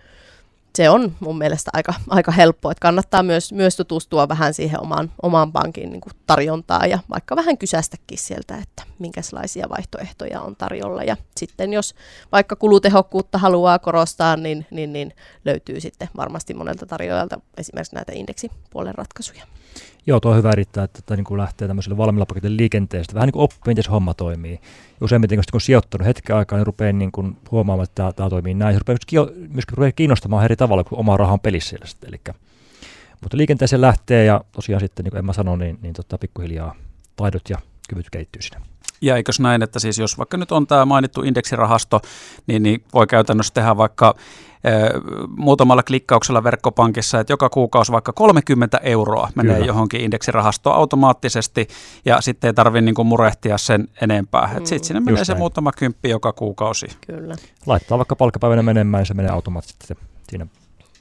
se 0.77 0.91
on 0.91 1.17
mun 1.21 1.39
mielestä 1.39 1.71
aika, 1.75 1.95
aika 2.09 2.33
helppo, 2.33 2.71
että 2.71 2.83
kannattaa 2.83 3.23
myös, 3.23 3.53
myös 3.53 3.77
tutustua 3.77 4.29
vähän 4.29 4.55
siihen 4.55 4.81
omaan, 4.81 5.13
omaan 5.23 5.53
pankin 5.53 5.91
niin 5.91 6.01
kuin 6.01 6.13
tarjontaan 6.27 6.91
ja 6.91 6.99
vaikka 7.11 7.37
vähän 7.37 7.59
kysästäkin 7.59 8.19
sieltä, 8.19 8.57
että 8.57 8.83
minkälaisia 8.99 9.69
vaihtoehtoja 9.69 10.41
on 10.41 10.57
tarjolla. 10.57 11.03
Ja 11.05 11.17
sitten 11.37 11.73
jos 11.73 11.95
vaikka 12.33 12.57
kulutehokkuutta 12.57 13.39
haluaa 13.39 13.79
korostaa, 13.79 14.37
niin, 14.37 14.67
niin, 14.71 14.93
niin 14.93 15.15
löytyy 15.45 15.81
sitten 15.81 16.09
varmasti 16.17 16.55
monelta 16.55 16.87
tarjoajalta 16.87 17.41
esimerkiksi 17.57 17.95
näitä 17.95 18.13
indeksipuolen 18.15 18.95
ratkaisuja. 18.95 19.47
Joo, 20.07 20.21
tuo 20.21 20.31
on 20.31 20.37
hyvä 20.37 20.51
erittää, 20.51 20.85
että, 20.85 20.99
että 20.99 21.17
niin 21.17 21.25
kuin 21.25 21.39
lähtee 21.39 21.69
tämmöiselle 21.69 21.97
valmiilla 21.97 22.27
paketin 22.27 22.57
liikenteestä. 22.57 23.15
Vähän 23.15 23.27
niin 23.27 23.33
kuin 23.33 23.43
oppii, 23.43 23.59
miten 23.67 23.85
se 23.85 23.91
homma 23.91 24.15
toimii. 24.15 24.61
Useimmiten, 25.01 25.39
kun 25.39 25.45
on 25.53 25.61
sijoittanut 25.61 26.07
hetken 26.07 26.37
aikaa, 26.37 26.59
niin 26.59 26.67
rupeaa 26.67 26.93
niin 26.93 27.13
kuin 27.13 27.37
huomaamaan, 27.51 27.85
että 27.85 28.13
tämä, 28.17 28.31
toimii 28.31 28.55
näin. 28.55 28.75
Se 28.75 28.79
rupeaa 28.79 29.29
myöskin 29.49 29.77
rupeaa 29.77 29.93
kiinnostamaan 29.93 30.45
eri 30.45 30.57
tavalla, 30.57 30.85
kun 30.85 30.99
oma 30.99 31.17
raha 31.17 31.33
on 31.33 31.41
pelissä 31.41 31.69
siellä 31.69 31.87
sitten. 31.87 32.09
Eli, 32.09 32.21
mutta 33.21 33.37
liikenteeseen 33.37 33.81
lähtee 33.81 34.25
ja 34.25 34.45
tosiaan 34.53 34.81
sitten, 34.81 35.05
niin 35.05 35.11
kuin 35.11 35.19
Emma 35.19 35.33
sanoi, 35.33 35.59
niin, 35.59 35.79
niin 35.83 35.95
tota, 35.95 36.19
pikkuhiljaa 36.19 36.75
taidot 37.17 37.51
ja 37.51 37.59
kyvyt 37.89 38.11
kehittyy 38.11 38.43
sinne. 38.43 38.74
Ja 39.05 39.17
eikös 39.17 39.41
näin, 39.41 39.63
että 39.63 39.79
siis 39.79 39.99
jos 39.99 40.19
vaikka 40.19 40.37
nyt 40.37 40.53
on 40.53 40.67
tämä 40.67 40.85
mainittu 40.85 41.23
indeksirahasto, 41.23 42.01
niin, 42.47 42.63
niin 42.63 42.85
voi 42.95 43.07
käytännössä 43.07 43.55
tehdä 43.55 43.77
vaikka 43.77 44.15
muutamalla 45.37 45.83
klikkauksella 45.83 46.45
verkkopankissa, 46.45 47.21
että 47.21 47.33
joka 47.33 47.49
kuukausi 47.49 47.93
vaikka 47.93 48.13
30 48.13 48.79
euroa 48.83 49.29
menee 49.35 49.55
Kyllä. 49.55 49.67
johonkin 49.67 50.01
indeksirahastoon 50.01 50.77
automaattisesti 50.77 51.69
ja 52.05 52.21
sitten 52.21 52.49
ei 52.49 52.55
tarvitse 52.55 52.81
niin 52.81 53.07
murehtia 53.07 53.59
sen 53.59 53.89
enempää. 54.01 54.47
Mm. 54.47 54.65
Sitten 54.65 54.85
sinne 54.85 55.01
menee 55.01 55.13
Just 55.21 55.27
se 55.27 55.33
näin. 55.33 55.39
muutama 55.39 55.73
kymppi 55.73 56.09
joka 56.09 56.33
kuukausi. 56.33 56.87
Kyllä. 57.07 57.35
Laittaa 57.67 57.99
vaikka 57.99 58.17
palkkapäivänä 58.17 58.63
menemään 58.63 59.01
ja 59.01 59.05
se 59.07 59.15
menee 59.15 59.33
automaattisesti 59.33 59.95
siinä 60.29 60.47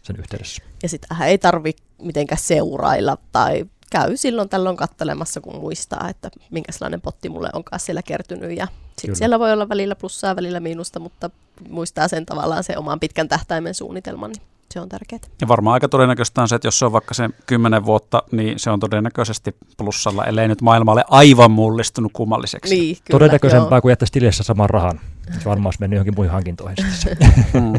sen 0.02 0.16
yhteydessä. 0.20 0.64
Ja 0.84 0.90
sitten 0.90 1.18
ei 1.22 1.38
tarvitse 1.38 1.84
mitenkään 2.02 2.42
seurailla 2.42 3.18
tai 3.32 3.66
käy 3.94 4.18
silloin 4.18 4.50
tällöin 4.50 4.78
kattelemassa, 4.78 5.42
kun 5.42 5.56
muistaa, 5.56 6.10
että 6.10 6.30
minkälainen 6.52 7.02
potti 7.02 7.30
mulle 7.30 7.50
onkaan 7.54 7.80
siellä 7.80 8.02
kertynyt. 8.02 8.58
Ja 8.58 8.68
sitten 8.98 9.16
siellä 9.16 9.40
voi 9.40 9.54
olla 9.54 9.70
välillä 9.70 9.96
plussaa, 9.96 10.36
välillä 10.36 10.60
miinusta, 10.60 11.00
mutta 11.00 11.30
muistaa 11.70 12.08
sen 12.08 12.26
tavallaan 12.26 12.64
se 12.64 12.78
oman 12.78 13.00
pitkän 13.00 13.28
tähtäimen 13.28 13.74
suunnitelman, 13.74 14.32
niin 14.32 14.42
se 14.74 14.80
on 14.80 14.90
tärkeää. 14.90 15.22
Ja 15.42 15.48
varmaan 15.48 15.74
aika 15.74 15.90
todennäköistä 15.90 16.42
on 16.42 16.48
se, 16.48 16.56
että 16.56 16.68
jos 16.68 16.80
se 16.80 16.86
on 16.86 16.92
vaikka 16.92 17.14
se 17.14 17.30
kymmenen 17.46 17.86
vuotta, 17.86 18.24
niin 18.32 18.60
se 18.60 18.70
on 18.70 18.80
todennäköisesti 18.80 19.56
plussalla, 19.78 20.26
ellei 20.26 20.48
nyt 20.48 20.62
maailmalle 20.62 21.06
aivan 21.10 21.52
mullistunut 21.52 22.12
kummalliseksi. 22.14 22.76
Niin, 22.76 22.96
kyllä, 22.96 23.20
Todennäköisempää 23.20 23.76
joo. 23.78 23.82
kuin 23.82 23.92
jättäisi 23.92 24.14
tilissä 24.14 24.44
saman 24.44 24.70
rahan. 24.70 25.00
Se 25.40 25.46
varmaan 25.46 25.68
olisi 25.68 25.80
mennyt 25.80 25.98
johonkin 25.98 26.16
muihin 26.16 26.32
hankintoihin. 26.32 26.78
mm. 27.54 27.74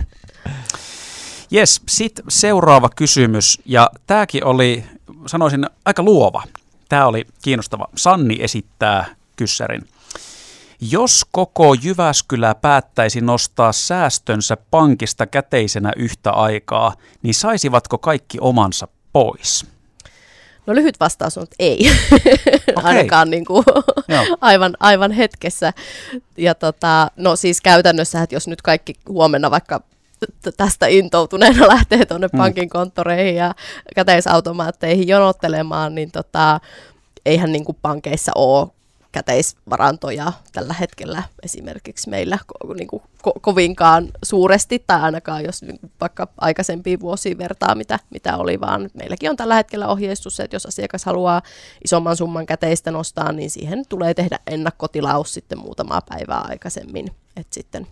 Yes, 1.53 1.81
sitten 1.89 2.25
seuraava 2.29 2.89
kysymys, 2.97 3.61
ja 3.65 3.91
tämäkin 4.07 4.45
oli, 4.45 4.85
sanoisin, 5.27 5.67
aika 5.85 6.03
luova. 6.03 6.43
Tämä 6.89 7.07
oli 7.07 7.27
kiinnostava. 7.43 7.89
Sanni 7.97 8.37
esittää 8.41 9.07
kyssärin. 9.37 9.89
Jos 10.91 11.27
koko 11.33 11.75
Jyväskylä 11.75 12.55
päättäisi 12.55 13.21
nostaa 13.21 13.73
säästönsä 13.73 14.57
pankista 14.71 15.27
käteisenä 15.27 15.93
yhtä 15.97 16.31
aikaa, 16.31 16.95
niin 17.23 17.35
saisivatko 17.35 17.99
kaikki 17.99 18.39
omansa 18.41 18.89
pois? 19.13 19.67
No 20.67 20.75
lyhyt 20.75 21.01
vastaus 21.01 21.39
on, 21.39 21.43
että 21.43 21.57
ei. 21.59 21.87
Okay. 22.77 22.97
Ainakaan 22.97 23.31
niin 23.31 23.45
kuin, 23.45 23.65
aivan, 24.41 24.77
aivan 24.81 25.13
hetkessä. 25.13 25.73
Ja 26.37 26.55
tota, 26.55 27.11
no 27.17 27.37
siis 27.37 27.61
käytännössä, 27.61 28.23
että 28.23 28.37
jos 28.37 28.49
nyt 28.49 28.63
kaikki 28.63 28.95
huomenna 29.09 29.51
vaikka 29.51 29.81
tästä 30.57 30.87
intoutuneena 30.87 31.69
lähtee 31.75 32.07
tuonne 32.07 32.29
mm. 32.33 32.39
pankin 32.39 32.69
konttoreihin 32.69 33.37
ja 33.37 33.55
käteisautomaatteihin 33.95 35.09
jonottelemaan, 35.09 35.95
niin 35.95 36.11
tota, 36.11 36.61
eihän 37.27 37.53
niin 37.53 37.65
kuin 37.65 37.79
pankeissa 37.83 38.33
ole 38.35 38.69
käteisvarantoja 39.15 40.33
tällä 40.53 40.75
hetkellä 40.81 41.23
esimerkiksi 41.43 42.11
meillä 42.11 42.39
ko- 42.53 42.75
niin 42.75 42.89
kuin 42.89 43.03
ko- 43.03 43.41
kovinkaan 43.41 44.09
suuresti, 44.25 44.85
tai 44.87 45.01
ainakaan 45.01 45.45
jos 45.45 45.63
niin 45.63 45.79
vaikka 46.01 46.29
aikaisempiin 46.41 47.01
vuosiin 47.01 47.39
vertaa, 47.39 47.75
mitä, 47.75 47.99
mitä 48.11 48.37
oli, 48.37 48.61
vaan 48.61 48.91
meilläkin 48.95 49.31
on 49.31 49.37
tällä 49.37 49.55
hetkellä 49.55 49.89
ohjeistus, 49.89 50.41
että 50.41 50.57
jos 50.57 50.67
asiakas 50.67 51.05
haluaa 51.05 51.43
isomman 51.85 52.17
summan 52.17 52.47
käteistä 52.47 52.91
nostaa, 52.91 53.33
niin 53.33 53.51
siihen 53.51 53.83
tulee 53.89 54.15
tehdä 54.15 54.39
ennakkotilaus 54.47 55.35
sitten 55.35 55.59
muutamaa 55.59 56.01
päivää 56.09 56.41
aikaisemmin, 56.41 57.07
että 57.37 57.55
sitten 57.55 57.87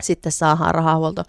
sitten 0.00 0.32
saadaan 0.32 0.74
rahahuolto 0.74 1.22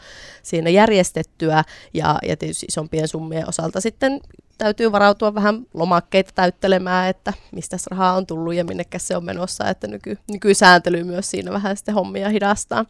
siinä 0.44 0.70
järjestettyä 0.70 1.64
ja, 1.94 2.20
ja 2.28 2.38
tietysti 2.38 2.66
isompien 2.66 3.08
summien 3.08 3.50
osalta 3.50 3.82
sitten 3.82 4.22
täytyy 4.58 4.92
varautua 4.92 5.34
vähän 5.34 5.66
lomakkeita 5.74 6.32
täyttelemään, 6.36 7.10
että 7.10 7.34
mistä 7.52 7.78
rahaa 7.92 8.16
on 8.16 8.26
tullut 8.26 8.54
ja 8.54 8.64
minnekä 8.64 9.00
se 9.00 9.18
on 9.18 9.26
menossa, 9.26 9.70
että 9.70 9.88
nyky, 9.88 10.18
nykysääntely 10.28 11.04
myös 11.04 11.32
siinä 11.32 11.52
vähän 11.52 11.78
sitten 11.78 11.96
hommia 11.96 12.30
hidastaa. 12.30 12.86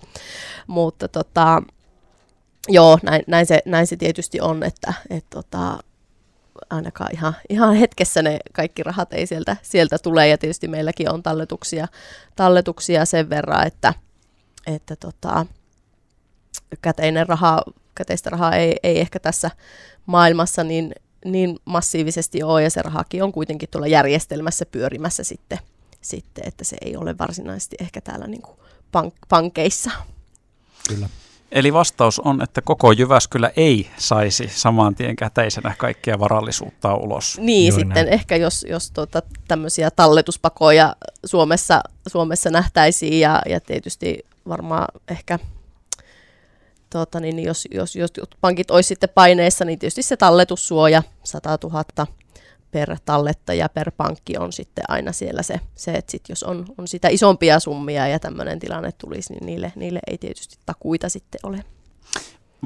Mutta 0.68 1.08
tota, 1.08 1.62
joo, 2.68 3.00
näin, 3.04 3.24
näin, 3.28 3.46
se, 3.46 3.62
näin 3.66 3.88
se 3.88 3.98
tietysti 3.98 4.42
on, 4.42 4.64
että 4.64 4.94
et 5.10 5.26
tota, 5.30 5.78
ainakaan 6.70 7.10
ihan, 7.14 7.36
ihan 7.50 7.76
hetkessä 7.76 8.22
ne 8.22 8.40
kaikki 8.54 8.84
rahat 8.84 9.14
ei 9.14 9.28
sieltä, 9.28 9.58
sieltä 9.62 9.98
tule 9.98 10.28
ja 10.28 10.38
tietysti 10.38 10.68
meilläkin 10.68 11.12
on 11.12 11.24
talletuksia, 11.24 11.88
talletuksia 12.36 13.06
sen 13.06 13.30
verran, 13.30 13.68
että, 13.68 13.94
että 14.68 14.96
tota, 14.96 15.46
käteinen 16.82 17.28
raha, 17.28 17.62
käteistä 17.96 18.30
rahaa 18.30 18.56
ei, 18.56 18.76
ei 18.84 19.00
ehkä 19.00 19.20
tässä 19.20 19.52
maailmassa 20.06 20.64
niin, 20.64 20.96
niin 21.26 21.60
massiivisesti 21.66 22.44
ole, 22.44 22.64
ja 22.64 22.70
se 22.70 22.82
rahakin 22.82 23.24
on 23.24 23.32
kuitenkin 23.32 23.70
tuolla 23.72 23.88
järjestelmässä 23.88 24.66
pyörimässä 24.66 25.24
sitten, 25.24 25.60
sitten 26.02 26.48
että 26.48 26.64
se 26.64 26.78
ei 26.82 26.98
ole 26.98 27.18
varsinaisesti 27.18 27.76
ehkä 27.80 28.02
täällä 28.02 28.28
niin 28.28 28.42
kuin 28.42 28.58
pank- 28.98 29.26
pankeissa. 29.30 29.92
Kyllä. 30.90 31.10
Eli 31.52 31.74
vastaus 31.74 32.20
on, 32.20 32.42
että 32.42 32.62
koko 32.62 32.92
Jyväskylä 32.92 33.52
ei 33.56 33.90
saisi 33.98 34.48
saman 34.48 34.96
tien 34.96 35.16
käteisenä 35.16 35.76
kaikkia 35.78 36.20
varallisuutta 36.20 36.96
ulos. 36.96 37.38
Niin, 37.40 37.70
Juuri 37.70 37.82
sitten 37.82 38.06
näin. 38.06 38.14
ehkä 38.14 38.36
jos, 38.36 38.66
jos 38.70 38.92
tuota, 38.92 39.22
tämmöisiä 39.48 39.92
talletuspakoja 39.92 40.96
Suomessa, 41.26 41.82
Suomessa 42.08 42.50
nähtäisiin 42.50 43.20
ja, 43.20 43.42
ja 43.50 43.62
tietysti 43.62 44.26
varmaan 44.48 44.88
ehkä 45.08 45.40
tuota, 46.96 47.20
niin 47.20 47.44
jos, 47.44 47.68
jos, 47.72 47.96
jos 47.96 48.12
pankit 48.42 48.72
olisi 48.72 48.88
sitten 48.88 49.10
paineessa, 49.10 49.66
niin 49.66 49.80
tietysti 49.80 50.04
se 50.04 50.18
talletussuoja 50.18 51.04
100 51.24 51.58
000 51.64 52.08
per 52.72 52.98
tallettaja 53.06 53.70
per 53.70 53.92
pankki 53.92 54.38
on 54.38 54.54
sitten 54.54 54.84
aina 54.88 55.12
siellä 55.12 55.44
se, 55.44 55.60
se 55.76 55.92
että 55.92 56.12
sit 56.12 56.30
jos 56.30 56.44
on, 56.44 56.66
on 56.78 56.88
sitä 56.88 57.08
isompia 57.08 57.60
summia 57.60 58.08
ja 58.08 58.20
tämmöinen 58.20 58.60
tilanne 58.60 58.92
tulisi, 58.92 59.34
niin 59.34 59.46
niille, 59.46 59.74
niille 59.76 60.00
ei 60.08 60.18
tietysti 60.18 60.58
takuita 60.66 61.10
sitten 61.10 61.40
ole 61.44 61.64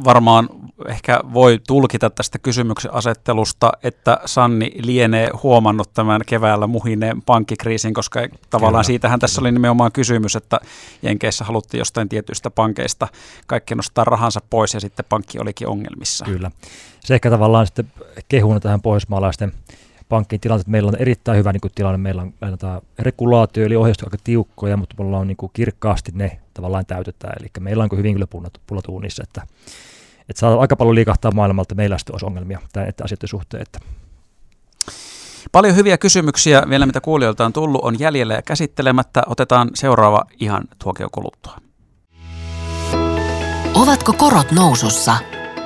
varmaan 0.03 0.49
ehkä 0.87 1.19
voi 1.33 1.59
tulkita 1.67 2.09
tästä 2.09 2.39
kysymyksen 2.39 2.93
asettelusta, 2.93 3.71
että 3.83 4.19
Sanni 4.25 4.71
lienee 4.83 5.29
huomannut 5.43 5.93
tämän 5.93 6.21
keväällä 6.25 6.67
muhineen 6.67 7.21
pankkikriisin, 7.21 7.93
koska 7.93 8.19
tavallaan 8.49 8.71
Kyllä. 8.71 8.83
siitähän 8.83 9.19
tässä 9.19 9.41
oli 9.41 9.51
nimenomaan 9.51 9.91
kysymys, 9.91 10.35
että 10.35 10.59
Jenkeissä 11.01 11.45
haluttiin 11.45 11.79
jostain 11.79 12.09
tietyistä 12.09 12.49
pankeista 12.49 13.07
kaikki 13.47 13.75
nostaa 13.75 14.03
rahansa 14.03 14.39
pois 14.49 14.73
ja 14.73 14.79
sitten 14.79 15.05
pankki 15.09 15.39
olikin 15.39 15.67
ongelmissa. 15.67 16.25
Kyllä. 16.25 16.51
Se 16.99 17.13
ehkä 17.13 17.29
tavallaan 17.29 17.65
sitten 17.67 17.91
kehuna 18.29 18.59
tähän 18.59 18.81
pohjoismaalaisten 18.81 19.53
pankkien 20.09 20.39
tilanne, 20.39 20.61
että 20.61 20.71
meillä 20.71 20.89
on 20.89 21.01
erittäin 21.01 21.37
hyvä 21.37 21.51
niin 21.53 21.61
kuin, 21.61 21.71
tilanne, 21.75 21.97
meillä 21.97 22.21
on, 22.21 22.33
meillä 22.41 22.53
on 22.53 22.59
tämä 22.59 22.81
regulaatio, 22.99 23.65
eli 23.65 23.75
ohjeistus 23.75 24.07
aika 24.07 24.17
tiukkoja, 24.23 24.77
mutta 24.77 24.95
meillä 24.97 25.17
on 25.17 25.27
niin 25.27 25.37
kuin, 25.37 25.51
kirkkaasti 25.53 26.11
ne 26.15 26.39
tavallaan 26.59 26.85
täytetään, 26.85 27.33
eli 27.39 27.47
meillä 27.59 27.83
on 27.83 27.89
hyvin 27.97 28.13
kyllä 28.13 28.27
punnat 28.67 28.87
uunissa, 28.87 29.23
että 29.23 29.41
että 30.29 30.39
saa 30.39 30.59
aika 30.59 30.75
paljon 30.75 30.95
liikahtaa 30.95 31.31
maailmalta, 31.31 31.75
meillä 31.75 31.97
sitten 31.97 32.13
olisi 32.13 32.25
ongelmia 32.25 32.59
tämän 32.73 32.93
asioiden 33.03 33.29
suhteen. 33.29 33.61
Että. 33.61 33.79
Paljon 35.51 35.75
hyviä 35.75 35.97
kysymyksiä 35.97 36.63
vielä, 36.69 36.85
mitä 36.85 37.01
kuulijoilta 37.01 37.45
on 37.45 37.53
tullut, 37.53 37.81
on 37.83 37.99
jäljellä 37.99 38.33
ja 38.33 38.41
käsittelemättä. 38.41 39.23
Otetaan 39.27 39.69
seuraava 39.73 40.23
ihan 40.39 40.63
tuokio 40.83 41.07
kuluttua. 41.11 41.57
Ovatko 43.73 44.13
korot 44.13 44.51
nousussa? 44.51 45.17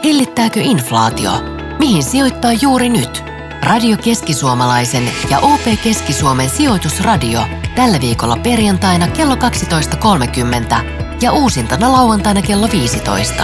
Hillittääkö 0.04 0.60
inflaatio? 0.60 1.32
Mihin 1.80 2.04
sijoittaa 2.04 2.54
juuri 2.54 2.90
nyt? 2.90 3.24
Radio 3.64 3.98
Keski-Suomalaisen 3.98 5.04
ja 5.30 5.40
OP 5.40 5.62
Keski-Suomen 5.84 6.50
sijoitusradio 6.50 7.40
tällä 7.76 7.98
viikolla 8.02 8.38
perjantaina 8.38 9.08
kello 9.08 9.36
12.30 9.36 10.76
ja 11.22 11.32
uusintana 11.32 11.92
lauantaina 11.92 12.42
kello 12.42 12.68
15. 12.72 13.44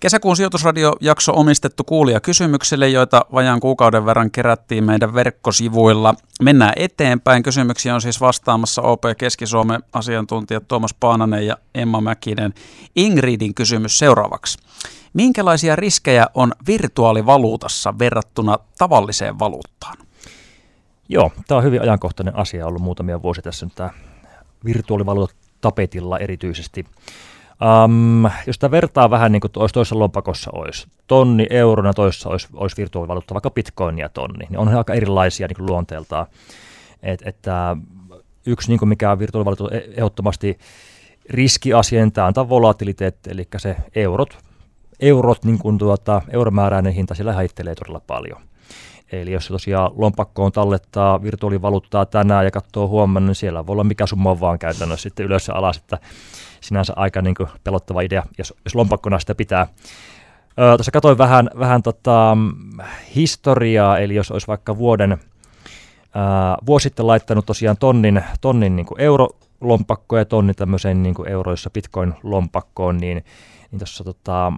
Kesäkuun 0.00 0.36
sijoitusradiojakso 0.36 1.32
omistettu 1.36 1.84
kuulia 1.84 2.20
kysymyksille, 2.20 2.88
joita 2.88 3.24
vajaan 3.32 3.60
kuukauden 3.60 4.06
verran 4.06 4.30
kerättiin 4.30 4.84
meidän 4.84 5.14
verkkosivuilla. 5.14 6.14
Mennään 6.42 6.72
eteenpäin. 6.76 7.42
Kysymyksiä 7.42 7.94
on 7.94 8.00
siis 8.02 8.20
vastaamassa 8.20 8.82
OP 8.82 9.02
Keski-Suomen 9.18 9.82
asiantuntijat 9.92 10.68
Tuomas 10.68 10.94
Paananen 11.00 11.46
ja 11.46 11.56
Emma 11.74 12.00
Mäkinen. 12.00 12.54
Ingridin 12.96 13.54
kysymys 13.54 13.98
seuraavaksi. 13.98 14.58
Minkälaisia 15.12 15.76
riskejä 15.76 16.26
on 16.34 16.52
virtuaalivaluutassa 16.66 17.98
verrattuna 17.98 18.58
tavalliseen 18.78 19.38
valuuttaan? 19.38 20.07
Joo, 21.08 21.32
tämä 21.46 21.58
on 21.58 21.64
hyvin 21.64 21.82
ajankohtainen 21.82 22.36
asia 22.36 22.66
ollut 22.66 22.82
muutamia 22.82 23.22
vuosia 23.22 23.42
tässä 23.42 23.66
nyt 23.66 23.74
tämä 23.74 23.90
virtuaalivaluutat 24.64 25.36
tapetilla 25.60 26.18
erityisesti. 26.18 26.84
Um, 27.84 28.30
jos 28.46 28.58
tämä 28.58 28.70
vertaa 28.70 29.10
vähän 29.10 29.32
niin 29.32 29.40
kuin 29.40 29.50
olisi 29.56 29.72
toisessa 29.72 29.98
lompakossa 29.98 30.50
olisi 30.54 30.88
tonni 31.06 31.46
eurona, 31.50 31.92
toisessa 31.92 32.28
olisi, 32.28 32.48
olisi 32.54 32.76
virtuaalivaluutta, 32.76 33.34
vaikka 33.34 33.50
bitcoinia 33.50 34.08
tonni, 34.08 34.46
niin 34.48 34.58
on 34.58 34.68
aika 34.68 34.94
erilaisia 34.94 35.46
niin 35.46 35.66
luonteeltaan. 35.66 36.26
Et, 37.02 37.22
että 37.24 37.76
yksi, 38.46 38.68
niin 38.68 38.78
kuin 38.78 38.88
mikä 38.88 39.10
on 39.10 39.18
virtuaalivaluutta, 39.18 39.76
e-, 39.76 39.88
ehdottomasti 39.90 40.58
riskiasia, 41.30 42.10
tämä 42.10 42.26
antaa 42.26 42.48
volatiliteetti, 42.48 43.30
eli 43.30 43.48
se 43.56 43.76
eurot, 43.94 44.38
eurot 45.00 45.44
niin 45.44 45.58
kuin 45.58 45.78
tuota, 45.78 46.22
euromääräinen 46.30 46.92
hinta, 46.92 47.14
sillä 47.14 47.32
heittelee 47.32 47.74
todella 47.74 48.00
paljon. 48.06 48.47
Eli 49.12 49.32
jos 49.32 49.48
tosiaan 49.48 49.90
lompakkoon 49.96 50.52
tallettaa 50.52 51.22
virtuaalivaluuttaa 51.22 52.06
tänään 52.06 52.44
ja 52.44 52.50
katsoo 52.50 52.88
huomenna, 52.88 53.26
niin 53.26 53.34
siellä 53.34 53.66
voi 53.66 53.72
olla 53.72 53.84
mikä 53.84 54.06
summa 54.06 54.40
vaan 54.40 54.58
käytännössä 54.58 55.02
sitten 55.02 55.26
ylös 55.26 55.48
ja 55.48 55.54
alas, 55.54 55.76
että 55.76 55.98
sinänsä 56.60 56.92
aika 56.96 57.22
niin 57.22 57.34
kuin 57.34 57.48
pelottava 57.64 58.00
idea, 58.00 58.22
jos, 58.38 58.54
jos 58.64 58.74
lompakkona 58.74 59.18
sitä 59.18 59.34
pitää. 59.34 59.66
Öö, 60.60 60.76
tuossa 60.76 60.92
katsoin 60.92 61.18
vähän, 61.18 61.50
vähän 61.58 61.82
tota, 61.82 62.36
historiaa, 63.14 63.98
eli 63.98 64.14
jos 64.14 64.30
olisi 64.30 64.46
vaikka 64.46 64.78
vuoden, 64.78 65.12
öö, 65.12 65.18
vuosi 66.66 66.82
sitten 66.82 67.06
laittanut 67.06 67.46
tosiaan 67.46 67.76
tonnin, 67.76 68.22
tonnin 68.40 68.76
niin 68.76 68.86
kuin 68.86 69.00
eurolompakkoon 69.00 70.20
ja 70.20 70.24
tonnin 70.24 70.56
tämmöiseen 70.56 71.02
niin 71.02 71.14
euroissa 71.28 71.70
bitcoin-lompakkoon, 71.70 72.98
niin 73.00 73.24
niin 73.70 73.78
tuossa 73.78 74.04
tota, 74.04 74.52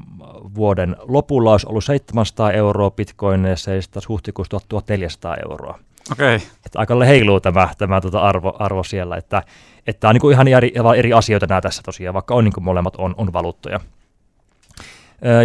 vuoden 0.54 0.96
lopulla 1.00 1.52
olisi 1.52 1.66
ollut 1.68 1.84
700 1.84 2.52
euroa 2.52 2.90
bitcoineissa 2.90 3.70
ja 3.70 3.82
sitten 3.82 4.02
huhtikuussa 4.08 4.60
1400 4.68 5.36
euroa. 5.50 5.78
Okei. 6.12 6.36
Okay. 6.36 6.48
Että 6.66 6.78
aika 6.78 7.04
heiluu 7.04 7.40
tämä, 7.40 7.68
tämä 7.78 8.00
tota 8.00 8.20
arvo, 8.20 8.56
arvo 8.58 8.82
siellä, 8.82 9.16
että, 9.16 9.42
että 9.86 10.08
on 10.08 10.14
niin 10.14 10.32
ihan 10.32 10.48
eri, 10.48 10.72
eri 10.96 11.12
asioita 11.12 11.46
nämä 11.46 11.60
tässä 11.60 11.82
tosiaan, 11.84 12.14
vaikka 12.14 12.34
on 12.34 12.44
niin 12.44 12.52
molemmat 12.60 12.96
on, 12.96 13.14
on 13.18 13.32
valuuttoja. 13.32 13.80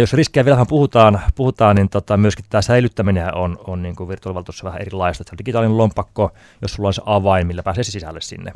Jos 0.00 0.12
riskejä 0.12 0.44
vielä 0.44 0.54
vähän 0.56 0.66
puhutaan, 0.66 1.20
puhutaan 1.34 1.76
niin 1.76 1.88
tota, 1.88 2.16
myöskin 2.16 2.44
tämä 2.50 2.62
säilyttäminen 2.62 3.34
on, 3.34 3.58
on 3.66 3.82
niin 3.82 3.96
kuin 3.96 4.08
virtuaalivaluutossa 4.08 4.64
vähän 4.64 4.80
erilaista. 4.80 5.24
Se 5.24 5.30
on 5.32 5.38
digitaalinen 5.38 5.78
lompakko, 5.78 6.32
jos 6.62 6.72
sulla 6.72 6.86
on 6.86 6.94
se 6.94 7.02
avain, 7.06 7.46
millä 7.46 7.62
pääsee 7.62 7.84
sisälle 7.84 8.20
sinne. 8.20 8.52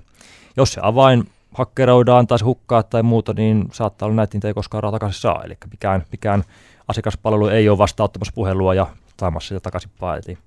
Jos 0.57 0.73
se 0.73 0.81
avain 0.85 1.25
hakkeroidaan 1.55 2.27
tai 2.27 2.39
hukkaa 2.45 2.83
tai 2.83 3.03
muuta, 3.03 3.33
niin 3.33 3.69
saattaa 3.73 4.07
olla 4.07 4.17
näin, 4.17 4.25
että 4.25 4.37
niitä 4.37 4.49
ei 4.49 4.55
koskaan 4.55 4.93
takaisin 4.93 5.21
saa. 5.21 5.45
Eli 5.45 5.57
mikään, 5.71 6.05
mikään 6.13 6.45
asiakaspalvelu 6.89 7.47
ei 7.47 7.69
ole 7.69 7.79
vastaanottamassa 7.79 8.33
puhelua 8.35 8.75
ja 8.75 8.87
saamassa 9.21 9.49
sitä 9.49 9.61
takaisin 9.61 9.91
Eli, 10.27 10.39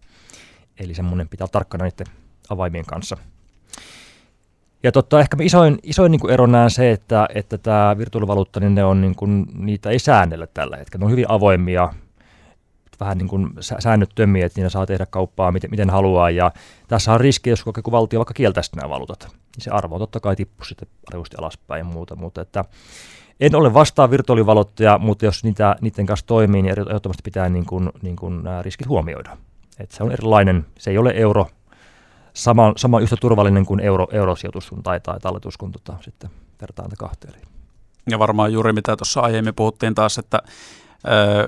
eli 0.79 0.93
semmoinen 0.93 1.29
pitää 1.29 1.45
olla 1.45 1.51
tarkkana 1.51 1.85
niiden 1.85 2.13
avaimien 2.49 2.85
kanssa. 2.85 3.17
Ja 4.83 4.91
totta, 4.91 5.19
ehkä 5.19 5.37
isoin, 5.41 5.79
isoin 5.83 6.11
niin 6.11 6.29
ero 6.29 6.47
näen 6.47 6.69
se, 6.69 6.91
että, 6.91 7.27
että 7.35 7.57
tämä 7.57 7.97
virtuaalivaluutta, 7.97 8.59
niin 8.59 8.75
ne 8.75 8.83
on, 8.83 9.01
niin 9.01 9.15
kuin, 9.15 9.45
niitä 9.53 9.89
ei 9.89 9.99
säännellä 9.99 10.47
tällä 10.47 10.77
hetkellä. 10.77 11.01
Ne 11.01 11.05
on 11.05 11.11
hyvin 11.11 11.29
avoimia, 11.29 11.93
vähän 12.99 13.17
niin 13.17 13.27
kuin 13.27 13.49
säännöttömiä, 13.79 14.45
että 14.45 14.59
niitä 14.59 14.69
saa 14.69 14.85
tehdä 14.85 15.05
kauppaa 15.05 15.51
miten, 15.51 15.71
miten 15.71 15.89
haluaa. 15.89 16.29
Ja 16.29 16.51
tässä 16.87 17.13
on 17.13 17.19
riski, 17.19 17.49
jos 17.49 17.63
joku 17.65 17.91
valtio 17.91 18.19
vaikka 18.19 18.33
kieltäisi 18.33 18.75
nämä 18.75 18.89
valuutat, 18.89 19.27
niin 19.29 19.63
se 19.63 19.71
arvo 19.71 19.99
totta 19.99 20.19
kai 20.19 20.35
tippuu 20.35 20.65
sitten 20.65 20.87
rajusti 21.11 21.37
alaspäin 21.39 21.79
ja 21.79 21.83
muuta. 21.83 22.15
Mutta 22.15 22.41
että 22.41 22.65
en 23.39 23.55
ole 23.55 23.73
vastaan 23.73 24.11
virtuaalivaluuttoja, 24.11 24.97
mutta 24.97 25.25
jos 25.25 25.43
niitä, 25.43 25.75
niiden 25.81 26.05
kanssa 26.05 26.25
toimii, 26.25 26.61
niin 26.61 26.79
ehdottomasti 26.79 27.21
pitää 27.23 27.49
niin 27.49 27.65
kuin, 27.65 27.89
niin 28.01 28.15
kuin 28.15 28.43
nämä 28.43 28.61
riskit 28.61 28.87
huomioida. 28.87 29.37
että 29.79 29.95
se 29.95 30.03
on 30.03 30.11
erilainen, 30.11 30.65
se 30.79 30.91
ei 30.91 30.97
ole 30.97 31.13
euro, 31.15 31.47
sama, 32.33 32.73
sama 32.77 32.99
yhtä 32.99 33.15
turvallinen 33.21 33.65
kuin 33.65 33.79
euro, 33.79 34.07
eurosijoitus 34.11 34.71
tai, 34.83 34.99
tai 34.99 35.19
talletus, 35.19 35.57
kun 35.57 35.71
tota, 35.71 35.93
sitten 36.01 36.29
vertaan 36.61 36.89
kahteen. 36.97 37.33
Ja 38.09 38.19
varmaan 38.19 38.53
juuri 38.53 38.73
mitä 38.73 38.97
tuossa 38.97 39.21
aiemmin 39.21 39.55
puhuttiin 39.55 39.95
taas, 39.95 40.17
että 40.17 40.39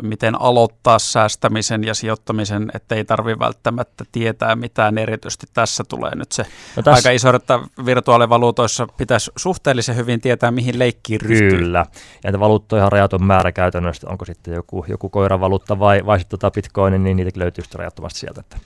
miten 0.02 0.42
aloittaa 0.42 1.00
säästämisen 1.00 1.84
ja 1.84 1.94
sijoittamisen, 1.94 2.72
ettei 2.74 3.06
tarvi 3.06 3.40
välttämättä 3.40 4.04
tietää 4.12 4.56
mitään 4.56 4.98
erityisesti. 4.98 5.48
Tässä 5.54 5.84
tulee 5.90 6.16
nyt 6.16 6.32
se 6.32 6.46
no 6.76 6.84
tässä... 6.84 6.92
aika 6.92 7.12
iso, 7.12 7.36
että 7.36 7.60
virtuaalivaluutoissa 7.86 8.88
pitäisi 8.98 9.32
suhteellisen 9.36 9.96
hyvin 9.96 10.22
tietää, 10.22 10.52
mihin 10.52 10.80
leikkiin 10.80 11.22
ryhtyy. 11.22 11.50
Kyllä, 11.50 11.86
ja 12.24 12.30
että 12.30 12.40
valuuttoja 12.40 12.90
rajaton 12.90 13.24
määrä 13.24 13.52
käytännössä, 13.52 14.10
onko 14.10 14.26
sitten 14.26 14.54
joku, 14.54 14.86
joku 14.88 15.10
koiravaluutta 15.10 15.80
vai, 15.80 16.06
vai 16.06 16.20
sitten 16.20 16.40
tota 16.40 16.52
bitcoin, 16.52 17.04
niin 17.04 17.18
niitäkin 17.18 17.40
löytyy 17.40 17.64
sitten 17.64 17.80
rajattomasti 17.80 18.20
sieltä. 18.20 18.42
Että. 18.42 18.58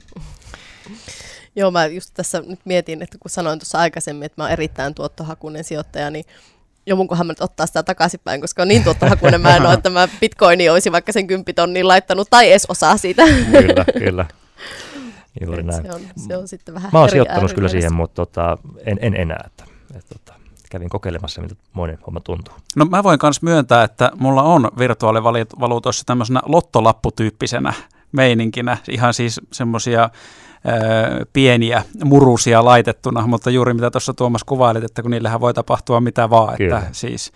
Joo, 1.56 1.72
mä 1.72 1.86
just 1.86 2.12
tässä 2.14 2.44
nyt 2.48 2.60
mietin, 2.66 3.02
että 3.02 3.18
kun 3.20 3.32
sanoin 3.32 3.60
tuossa 3.60 3.80
aikaisemmin, 3.80 4.26
että 4.26 4.42
mä 4.42 4.44
oon 4.44 4.52
erittäin 4.52 4.94
tuottohakuinen 4.94 5.64
sijoittaja, 5.64 6.10
niin 6.10 6.26
jo 6.90 6.96
munkohan 6.96 7.28
mä 7.28 7.32
nyt 7.32 7.42
ottaa 7.42 7.66
sitä 7.68 7.84
takaisinpäin, 7.84 8.42
koska 8.42 8.62
on 8.62 8.68
niin 8.68 8.84
tuottohakuinen 8.84 9.42
mä 9.42 9.56
en 9.56 9.66
ole, 9.66 9.74
että 9.74 9.90
mä 9.90 10.08
bitcoini 10.20 10.70
olisi 10.70 10.92
vaikka 10.92 11.12
sen 11.12 11.28
kymppitonnin 11.28 11.88
laittanut 11.88 12.28
tai 12.30 12.52
edes 12.52 12.66
osaa 12.70 12.98
siitä. 12.98 13.24
kyllä, 13.52 13.86
kyllä. 14.00 14.26
Juuri 15.46 15.64
näin. 15.64 15.84
Se 15.86 15.92
on, 15.94 16.02
se 16.28 16.38
on 16.38 16.48
sitten 16.48 16.76
vähän 16.76 16.90
Mä 16.94 17.00
oon 17.00 17.10
sijoittanut 17.10 17.54
kyllä 17.54 17.70
siihen, 17.70 17.94
mutta 17.94 18.16
tota, 18.16 18.58
en, 18.86 19.00
en 19.02 19.16
enää. 19.16 19.44
Että, 19.46 19.64
että, 19.96 20.16
tota, 20.16 20.40
kävin 20.70 20.90
kokeilemassa, 20.90 21.42
miltä 21.42 21.56
monen 21.74 21.98
homma 22.06 22.20
tuntuu. 22.20 22.54
No 22.76 22.86
mä 22.86 23.04
voin 23.04 23.20
myös 23.24 23.42
myöntää, 23.42 23.84
että 23.84 24.12
mulla 24.16 24.44
on 24.44 24.72
virtuaalivaluutoissa 24.78 26.04
tämmöisenä 26.06 26.42
lottolapputyyppisenä 26.46 27.74
meininkinä, 28.12 28.78
ihan 28.90 29.14
siis 29.14 29.42
semmoisia 29.52 30.10
pieniä 31.34 31.84
murusia 32.04 32.66
laitettuna, 32.66 33.28
mutta 33.28 33.50
juuri 33.50 33.74
mitä 33.74 33.92
tuossa 33.92 34.14
Tuomas 34.14 34.44
kuvailit, 34.44 34.84
että 34.84 35.02
kun 35.02 35.12
niillähän 35.12 35.42
voi 35.42 35.54
tapahtua 35.54 36.02
mitä 36.02 36.30
vaan. 36.30 36.62
Että 36.62 36.84
siis, 36.92 37.32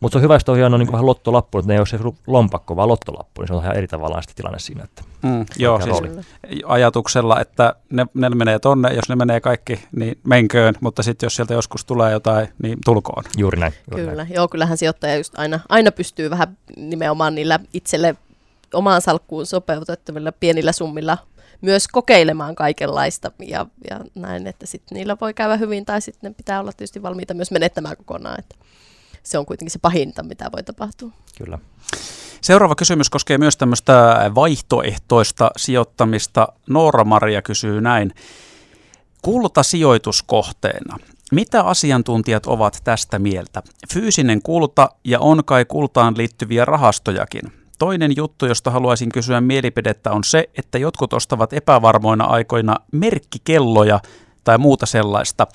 mutta 0.00 0.14
se 0.14 0.18
on 0.18 0.22
hyvä, 0.22 0.36
että 0.36 0.52
on 0.52 0.78
niin 0.78 0.92
vähän 0.92 1.06
lottolappu, 1.06 1.58
että 1.58 1.68
ne 1.68 1.74
ei 1.74 1.78
ole 1.78 1.86
se 1.86 1.98
lompakko, 2.26 2.76
vaan 2.76 2.88
lottolappu, 2.88 3.40
niin 3.40 3.48
se 3.48 3.54
on 3.54 3.62
ihan 3.62 3.76
eri 3.76 3.86
tavallaan 3.86 4.22
sitten 4.22 4.36
tilanne 4.36 4.58
siinä. 4.58 4.84
Että 4.84 5.02
mm, 5.22 5.46
joo, 5.56 5.80
siis 5.80 6.00
rooli. 6.00 6.10
ajatuksella, 6.66 7.40
että 7.40 7.74
ne, 7.90 8.06
ne 8.14 8.28
menee 8.28 8.58
tonne, 8.58 8.94
jos 8.94 9.08
ne 9.08 9.16
menee 9.16 9.40
kaikki, 9.40 9.80
niin 9.96 10.18
menköön, 10.24 10.74
mutta 10.80 11.02
sitten 11.02 11.26
jos 11.26 11.36
sieltä 11.36 11.54
joskus 11.54 11.84
tulee 11.84 12.12
jotain, 12.12 12.48
niin 12.62 12.78
tulkoon. 12.84 13.24
Juuri 13.36 13.60
näin. 13.60 13.72
Juuri 13.90 14.04
Kyllä, 14.04 14.16
näin. 14.16 14.34
joo, 14.34 14.48
kyllähän 14.48 14.78
sijoittaja 14.78 15.16
just 15.16 15.38
aina, 15.38 15.60
aina 15.68 15.92
pystyy 15.92 16.30
vähän 16.30 16.56
nimenomaan 16.76 17.34
niillä 17.34 17.60
itselle 17.74 18.16
omaan 18.74 19.00
salkkuun 19.00 19.46
sopeutettavilla 19.46 20.32
pienillä 20.32 20.72
summilla 20.72 21.18
myös 21.60 21.88
kokeilemaan 21.88 22.54
kaikenlaista 22.54 23.30
ja, 23.46 23.66
ja 23.90 24.00
näin, 24.14 24.46
että 24.46 24.66
sitten 24.66 24.96
niillä 24.96 25.16
voi 25.20 25.34
käydä 25.34 25.56
hyvin 25.56 25.84
tai 25.84 26.00
sitten 26.00 26.34
pitää 26.34 26.60
olla 26.60 26.72
tietysti 26.72 27.02
valmiita 27.02 27.34
myös 27.34 27.50
menettämään 27.50 27.96
kokonaan, 27.96 28.38
että 28.38 28.56
se 29.22 29.38
on 29.38 29.46
kuitenkin 29.46 29.70
se 29.70 29.78
pahinta, 29.78 30.22
mitä 30.22 30.50
voi 30.52 30.62
tapahtua. 30.62 31.10
Kyllä. 31.38 31.58
Seuraava 32.40 32.74
kysymys 32.74 33.10
koskee 33.10 33.38
myös 33.38 33.56
tämmöistä 33.56 34.30
vaihtoehtoista 34.34 35.50
sijoittamista. 35.56 36.48
Noora-Maria 36.68 37.42
kysyy 37.42 37.80
näin. 37.80 38.14
Kulta 39.22 39.62
sijoituskohteena. 39.62 40.98
Mitä 41.32 41.62
asiantuntijat 41.62 42.46
ovat 42.46 42.80
tästä 42.84 43.18
mieltä? 43.18 43.62
Fyysinen 43.92 44.42
kulta 44.42 44.88
ja 45.04 45.20
on 45.20 45.44
kai 45.44 45.64
kultaan 45.64 46.14
liittyviä 46.16 46.64
rahastojakin. 46.64 47.57
Toinen 47.78 48.12
juttu, 48.16 48.46
josta 48.46 48.70
haluaisin 48.70 49.08
kysyä 49.08 49.40
mielipidettä, 49.40 50.10
on 50.10 50.24
se, 50.24 50.50
että 50.58 50.78
jotkut 50.78 51.12
ostavat 51.12 51.52
epävarmoina 51.52 52.24
aikoina 52.24 52.76
merkkikelloja 52.92 54.00
tai 54.44 54.58
muuta 54.58 54.86
sellaista. 54.86 55.46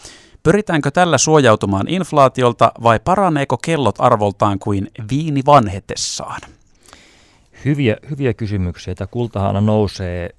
Pyritäänkö 0.44 0.92
tällä 0.92 1.18
suojautumaan 1.18 1.88
inflaatiolta 1.88 2.72
vai 2.84 3.00
paraneeko 3.00 3.58
kellot 3.58 3.96
arvoltaan 4.00 4.60
kuin 4.60 4.92
viini 5.10 5.42
vanhetessaan? 5.46 6.42
Hyviä, 7.66 7.98
hyviä 8.10 8.34
kysymyksiä. 8.34 8.96
Tämä 8.96 9.08
kultahan 9.08 9.48
aina 9.48 9.62
nousee 9.62 10.30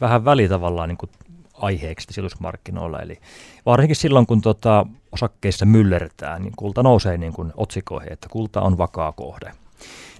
vähän 0.00 0.24
välitavallaan 0.24 0.88
niin 0.88 0.98
kuin 0.98 1.10
aiheeksi 1.54 2.06
sijoitusmarkkinoilla. 2.10 3.00
Eli 3.00 3.18
varsinkin 3.66 3.96
silloin, 3.96 4.26
kun 4.26 4.40
tota, 4.40 4.86
osakkeissa 5.12 5.66
myllertää, 5.66 6.38
niin 6.38 6.52
kulta 6.56 6.82
nousee 6.82 7.18
niin 7.18 7.32
kuin 7.32 7.52
otsikoihin, 7.56 8.12
että 8.12 8.28
kulta 8.28 8.60
on 8.60 8.78
vakaa 8.78 9.12
kohde. 9.12 9.52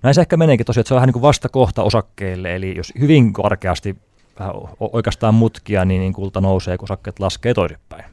Näin 0.03 0.15
se 0.15 0.21
ehkä 0.21 0.37
meneekin 0.37 0.67
tosiaan, 0.67 0.81
että 0.81 0.89
se 0.89 0.95
on 0.95 0.97
vähän 0.97 1.07
niin 1.07 1.13
kuin 1.13 1.23
vastakohta 1.23 1.83
osakkeille, 1.83 2.55
eli 2.55 2.77
jos 2.77 2.93
hyvin 2.99 3.33
korkeasti 3.33 3.97
vähän 4.39 4.55
oikeastaan 4.81 5.35
mutkia, 5.35 5.85
niin, 5.85 6.01
niin 6.01 6.13
kulta 6.13 6.41
nousee, 6.41 6.79
kun 6.79 6.87
osakkeet 6.87 7.21
laskee 7.21 7.55
toisinpäin. 7.55 8.05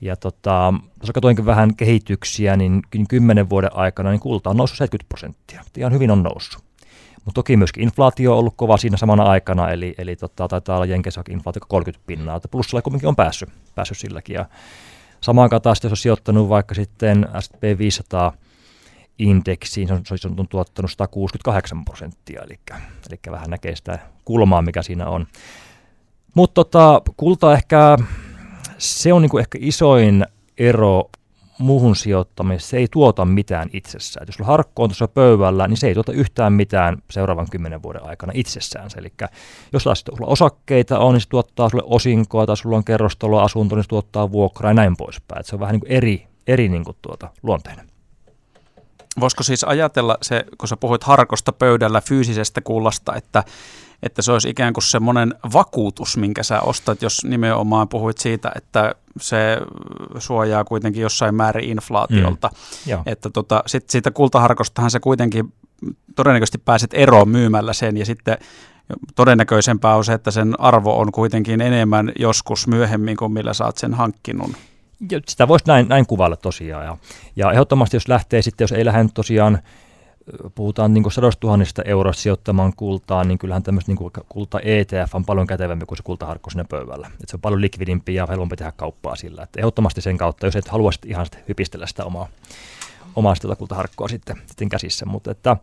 Ja 0.00 0.16
tota, 0.16 0.74
jos 1.00 1.10
katoinkin 1.14 1.46
vähän 1.46 1.76
kehityksiä, 1.76 2.56
niin 2.56 2.82
kymmenen 3.08 3.50
vuoden 3.50 3.76
aikana 3.76 4.10
niin 4.10 4.20
kulta 4.20 4.50
on 4.50 4.56
noussut 4.56 4.78
70 4.78 5.08
prosenttia. 5.08 5.62
Ihan 5.76 5.92
hyvin 5.92 6.10
on 6.10 6.22
noussut. 6.22 6.62
Mutta 7.24 7.38
toki 7.38 7.56
myöskin 7.56 7.82
inflaatio 7.82 8.32
on 8.32 8.38
ollut 8.38 8.54
kova 8.56 8.76
siinä 8.76 8.96
samana 8.96 9.22
aikana, 9.22 9.70
eli, 9.70 9.94
eli 9.98 10.16
tota, 10.16 10.48
taitaa 10.48 10.76
olla 10.76 10.86
Jenkeissä 10.86 11.22
inflaatio 11.30 11.62
30 11.68 12.06
pinnaa, 12.06 12.36
että 12.36 12.48
plussalla 12.48 12.82
kuitenkin 12.82 13.08
on 13.08 13.16
päässyt, 13.16 13.48
päässyt 13.74 13.98
silläkin. 13.98 14.34
Ja 14.34 14.46
samaan 15.20 15.50
kataasti, 15.50 15.86
jos 15.86 15.92
on 15.92 15.96
sijoittanut 15.96 16.48
vaikka 16.48 16.74
sitten 16.74 17.28
S&P 17.40 17.78
500 17.78 18.32
indeksiin, 19.18 19.88
se 19.88 19.94
on, 19.94 20.02
se 20.16 20.28
on 20.28 20.48
tuottanut 20.48 20.90
168 20.90 21.84
prosenttia, 21.84 22.42
eli, 22.42 22.58
eli 23.10 23.18
vähän 23.30 23.50
näkee 23.50 23.76
sitä 23.76 23.98
kulmaa, 24.24 24.62
mikä 24.62 24.82
siinä 24.82 25.08
on. 25.08 25.26
Mutta 26.34 26.54
tota, 26.54 27.02
kulta 27.16 27.52
ehkä, 27.52 27.96
se 28.78 29.12
on 29.12 29.22
niinku 29.22 29.38
ehkä 29.38 29.58
isoin 29.60 30.26
ero 30.58 31.10
muuhun 31.58 31.96
sijoittamiseen, 31.96 32.70
se 32.70 32.76
ei 32.76 32.86
tuota 32.90 33.24
mitään 33.24 33.68
itsessään. 33.72 34.26
jos 34.26 34.34
sulla 34.34 34.50
harkko 34.50 34.82
on 34.82 34.88
tuossa 34.88 35.08
pöydällä, 35.08 35.68
niin 35.68 35.76
se 35.76 35.86
ei 35.86 35.94
tuota 35.94 36.12
yhtään 36.12 36.52
mitään 36.52 36.98
seuraavan 37.10 37.46
kymmenen 37.50 37.82
vuoden 37.82 38.06
aikana 38.06 38.32
itsessään. 38.36 38.90
Eli 38.96 39.12
jos 39.72 39.84
taas 39.84 40.04
sulla 40.16 40.26
osakkeita 40.26 40.98
on, 40.98 41.14
niin 41.14 41.20
se 41.20 41.28
tuottaa 41.28 41.68
sulle 41.68 41.84
osinkoa, 41.86 42.46
tai 42.46 42.56
sulla 42.56 42.76
on 42.76 42.84
kerrostalo, 42.84 43.40
asunto, 43.40 43.76
niin 43.76 43.84
se 43.84 43.88
tuottaa 43.88 44.32
vuokraa 44.32 44.70
ja 44.70 44.74
näin 44.74 44.96
poispäin. 44.96 45.40
Et 45.40 45.46
se 45.46 45.56
on 45.56 45.60
vähän 45.60 45.72
niin 45.72 45.80
kuin 45.80 45.92
eri, 45.92 46.26
eri 46.46 46.68
niin 46.68 46.84
kuin 46.84 46.96
tuota, 47.02 47.30
luonteinen. 47.42 47.86
Voisiko 49.20 49.42
siis 49.42 49.64
ajatella 49.64 50.18
se, 50.22 50.44
kun 50.58 50.68
sä 50.68 50.76
puhuit 50.76 51.04
harkosta 51.04 51.52
pöydällä 51.52 52.00
fyysisestä 52.00 52.60
kullasta, 52.60 53.14
että, 53.14 53.44
että 54.02 54.22
se 54.22 54.32
olisi 54.32 54.48
ikään 54.50 54.72
kuin 54.72 54.84
semmoinen 54.84 55.34
vakuutus, 55.52 56.16
minkä 56.16 56.42
sä 56.42 56.60
ostat, 56.60 57.02
jos 57.02 57.24
nimenomaan 57.24 57.88
puhuit 57.88 58.18
siitä, 58.18 58.52
että 58.54 58.94
se 59.20 59.58
suojaa 60.18 60.64
kuitenkin 60.64 61.02
jossain 61.02 61.34
määrin 61.34 61.70
inflaatiolta. 61.70 62.50
Mm. 62.86 63.02
Että 63.06 63.30
tota, 63.30 63.62
sit 63.66 63.90
siitä 63.90 64.10
kultaharkostahan 64.10 64.90
se 64.90 65.00
kuitenkin 65.00 65.52
todennäköisesti 66.16 66.58
pääset 66.58 66.94
eroon 66.94 67.28
myymällä 67.28 67.72
sen 67.72 67.96
ja 67.96 68.06
sitten 68.06 68.38
todennäköisempää 69.14 69.96
on 69.96 70.04
se, 70.04 70.12
että 70.12 70.30
sen 70.30 70.60
arvo 70.60 70.98
on 70.98 71.12
kuitenkin 71.12 71.60
enemmän 71.60 72.12
joskus 72.18 72.66
myöhemmin 72.66 73.16
kuin 73.16 73.32
millä 73.32 73.54
saat 73.54 73.78
sen 73.78 73.94
hankkinut. 73.94 74.50
Sitä 75.28 75.48
voisi 75.48 75.64
näin, 75.66 75.88
näin 75.88 76.06
kuvailla 76.06 76.36
tosiaan. 76.36 76.84
Ja, 76.84 76.96
ja 77.36 77.52
ehdottomasti 77.52 77.96
jos 77.96 78.08
lähtee 78.08 78.42
sitten, 78.42 78.64
jos 78.64 78.72
ei 78.72 78.84
lähde 78.84 79.08
tosiaan, 79.14 79.58
puhutaan 80.54 80.94
niin 80.94 81.12
sadoista 81.12 81.40
tuhannista 81.40 81.82
euroista 81.82 82.22
sijoittamaan 82.22 82.72
kultaa, 82.76 83.24
niin 83.24 83.38
kyllähän 83.38 83.62
tämmöistä 83.62 83.92
niin 83.92 84.10
kulta 84.28 84.60
ETF 84.60 85.14
on 85.14 85.24
paljon 85.24 85.46
kätevämpi 85.46 85.86
kuin 85.86 85.96
se 85.96 86.02
kultaharkko 86.02 86.50
sinne 86.50 86.64
pöydällä. 86.64 87.10
Et 87.22 87.28
se 87.28 87.36
on 87.36 87.40
paljon 87.40 87.60
likvidimpi 87.60 88.14
ja 88.14 88.26
helpompi 88.26 88.56
tehdä 88.56 88.72
kauppaa 88.72 89.16
sillä. 89.16 89.42
Et 89.42 89.56
ehdottomasti 89.56 90.00
sen 90.00 90.18
kautta, 90.18 90.46
jos 90.46 90.56
et 90.56 90.68
halua 90.68 90.90
ihan 91.06 91.26
sitten 91.26 91.44
hypistellä 91.48 91.86
sitä 91.86 92.04
omaa, 92.04 92.28
omaa 93.16 93.34
sitä 93.34 93.56
kultaharkkoa 93.56 94.08
sitten, 94.08 94.36
sitten 94.46 94.68
käsissä. 94.68 95.06
Mutta 95.06 95.30
että, 95.30 95.56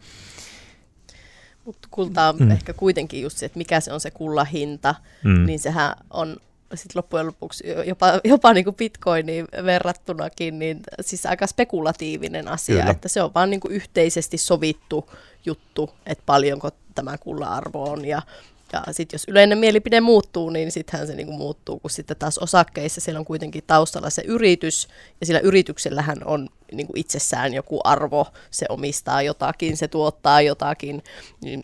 mutta 1.65 1.88
kulta 1.91 2.30
on 2.30 2.36
mm. 2.39 2.52
ehkä 2.52 2.74
kuitenkin 2.74 3.21
just 3.21 3.38
se, 3.38 3.45
että 3.45 3.58
mikä 3.58 3.80
se 3.80 3.93
on 3.93 4.00
se 4.00 4.12
kullahinta, 4.12 4.95
mm. 5.24 5.45
niin 5.45 5.60
sehän 5.60 5.95
on 6.10 6.38
sit 6.78 6.96
loppujen 6.96 7.28
lopuksi 7.28 7.64
jopa, 7.86 8.20
jopa 8.24 8.54
niin 8.54 8.64
kuin 8.64 8.76
bitcoiniin 8.76 9.48
verrattunakin, 9.66 10.60
niin 10.60 10.80
siis 11.02 11.26
aika 11.26 11.48
spekulatiivinen 11.48 12.48
asia, 12.48 12.76
Kyllä. 12.76 12.92
että 12.92 13.08
se 13.08 13.22
on 13.22 13.34
vaan 13.36 13.50
niin 13.50 13.60
kuin 13.60 13.74
yhteisesti 13.74 14.38
sovittu 14.38 15.10
juttu, 15.46 15.90
että 16.06 16.24
paljonko 16.26 16.70
tämä 16.96 17.18
kulla-arvo 17.18 17.92
on 17.92 18.06
ja 18.06 18.22
ja 18.74 18.94
sitten 18.94 19.16
jos 19.16 19.26
yleinen 19.28 19.58
mielipide 19.58 20.02
muuttuu, 20.02 20.50
niin 20.50 20.72
sittenhän 20.72 21.08
se 21.08 21.16
niinku 21.16 21.34
muuttuu, 21.34 21.80
kun 21.80 21.92
sitten 21.92 22.18
taas 22.18 22.38
osakkeissa 22.38 23.02
siellä 23.02 23.20
on 23.20 23.26
kuitenkin 23.26 23.64
taustalla 23.68 24.10
se 24.10 24.22
yritys, 24.26 24.88
ja 25.20 25.26
sillä 25.26 25.40
yrityksellähän 25.40 26.18
on 26.26 26.50
niinku 26.72 26.94
itsessään 26.96 27.54
joku 27.54 27.80
arvo, 27.84 28.28
se 28.52 28.66
omistaa 28.70 29.22
jotakin, 29.22 29.78
se 29.78 29.88
tuottaa 29.88 30.42
jotakin, 30.42 31.04
niin 31.42 31.64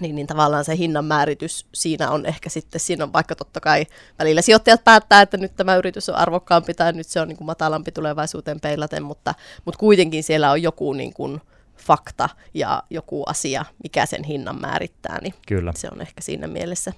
niin, 0.00 0.14
niin 0.14 0.26
tavallaan 0.26 0.64
se 0.64 0.76
hinnan 0.76 1.04
määritys 1.04 1.66
siinä 1.74 2.10
on 2.10 2.26
ehkä 2.26 2.48
sitten, 2.48 2.80
siinä 2.80 3.04
on 3.04 3.12
vaikka 3.12 3.34
totta 3.34 3.60
kai 3.60 3.86
välillä 4.18 4.42
sijoittajat 4.42 4.84
päättää, 4.84 5.22
että 5.22 5.36
nyt 5.36 5.56
tämä 5.56 5.76
yritys 5.76 6.08
on 6.08 6.14
arvokkaampi 6.14 6.74
tai 6.74 6.92
nyt 6.92 7.06
se 7.06 7.20
on 7.20 7.28
niin 7.28 7.36
kuin 7.36 7.46
matalampi 7.46 7.92
tulevaisuuteen 7.92 8.60
peilaten, 8.60 9.02
mutta, 9.02 9.34
mutta 9.64 9.78
kuitenkin 9.78 10.22
siellä 10.22 10.50
on 10.50 10.62
joku 10.62 10.92
niin 10.92 11.12
kuin 11.12 11.40
fakta 11.76 12.28
ja 12.54 12.82
joku 12.90 13.22
asia, 13.22 13.64
mikä 13.82 14.06
sen 14.06 14.24
hinnan 14.24 14.60
määrittää, 14.60 15.18
niin 15.22 15.34
Kyllä. 15.46 15.72
se 15.76 15.88
on 15.92 16.00
ehkä 16.00 16.20
siinä 16.20 16.46
mielessä 16.46 16.92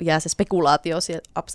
jää 0.00 0.20
se 0.20 0.28
spekulaatio 0.28 0.98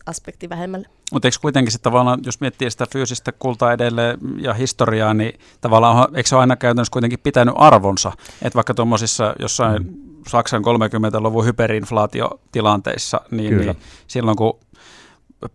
aspekti 0.06 0.50
vähemmälle. 0.50 0.88
Mutta 1.13 1.28
eikö 1.28 1.38
kuitenkin 1.41 1.71
sitten 1.71 1.91
tavallaan, 1.91 2.19
jos 2.26 2.41
miettii 2.41 2.71
sitä 2.71 2.88
fyysistä 2.91 3.32
kultaa 3.32 3.73
edelleen 3.73 4.17
ja 4.41 4.54
historiaa, 4.54 5.13
niin 5.13 5.39
tavallaan 5.62 6.15
eikö 6.15 6.30
se 6.30 6.36
ole 6.36 6.41
aina 6.41 6.56
käytännössä 6.56 6.91
kuitenkin 6.91 7.19
pitänyt 7.19 7.56
arvonsa? 7.58 8.12
Että 8.41 8.56
vaikka 8.56 8.73
tuommoisissa 8.73 9.36
jossain 9.39 9.84
mm. 9.84 10.07
Saksan 10.28 10.62
30-luvun 10.62 11.46
hyperinflaatiotilanteissa, 11.46 13.22
niin, 13.32 13.58
niin 13.58 13.78
silloin 14.08 14.38
kun 14.38 14.60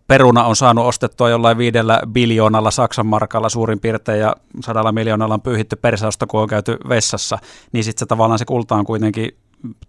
peruna 0.07 0.43
on 0.43 0.55
saanut 0.55 0.85
ostettua 0.85 1.29
jollain 1.29 1.57
viidellä 1.57 2.01
biljoonalla 2.11 2.71
Saksan 2.71 3.05
markalla 3.05 3.49
suurin 3.49 3.79
piirtein 3.79 4.19
ja 4.19 4.35
sadalla 4.63 4.91
miljoonalla 4.91 5.33
on 5.33 5.41
pyyhitty 5.41 5.75
persausta, 5.75 6.27
kun 6.27 6.41
on 6.41 6.47
käyty 6.47 6.77
vessassa, 6.89 7.37
niin 7.71 7.83
sitten 7.83 7.99
se 7.99 8.05
tavallaan 8.05 8.39
se 8.39 8.45
kulta 8.45 8.75
on 8.75 8.85
kuitenkin 8.85 9.37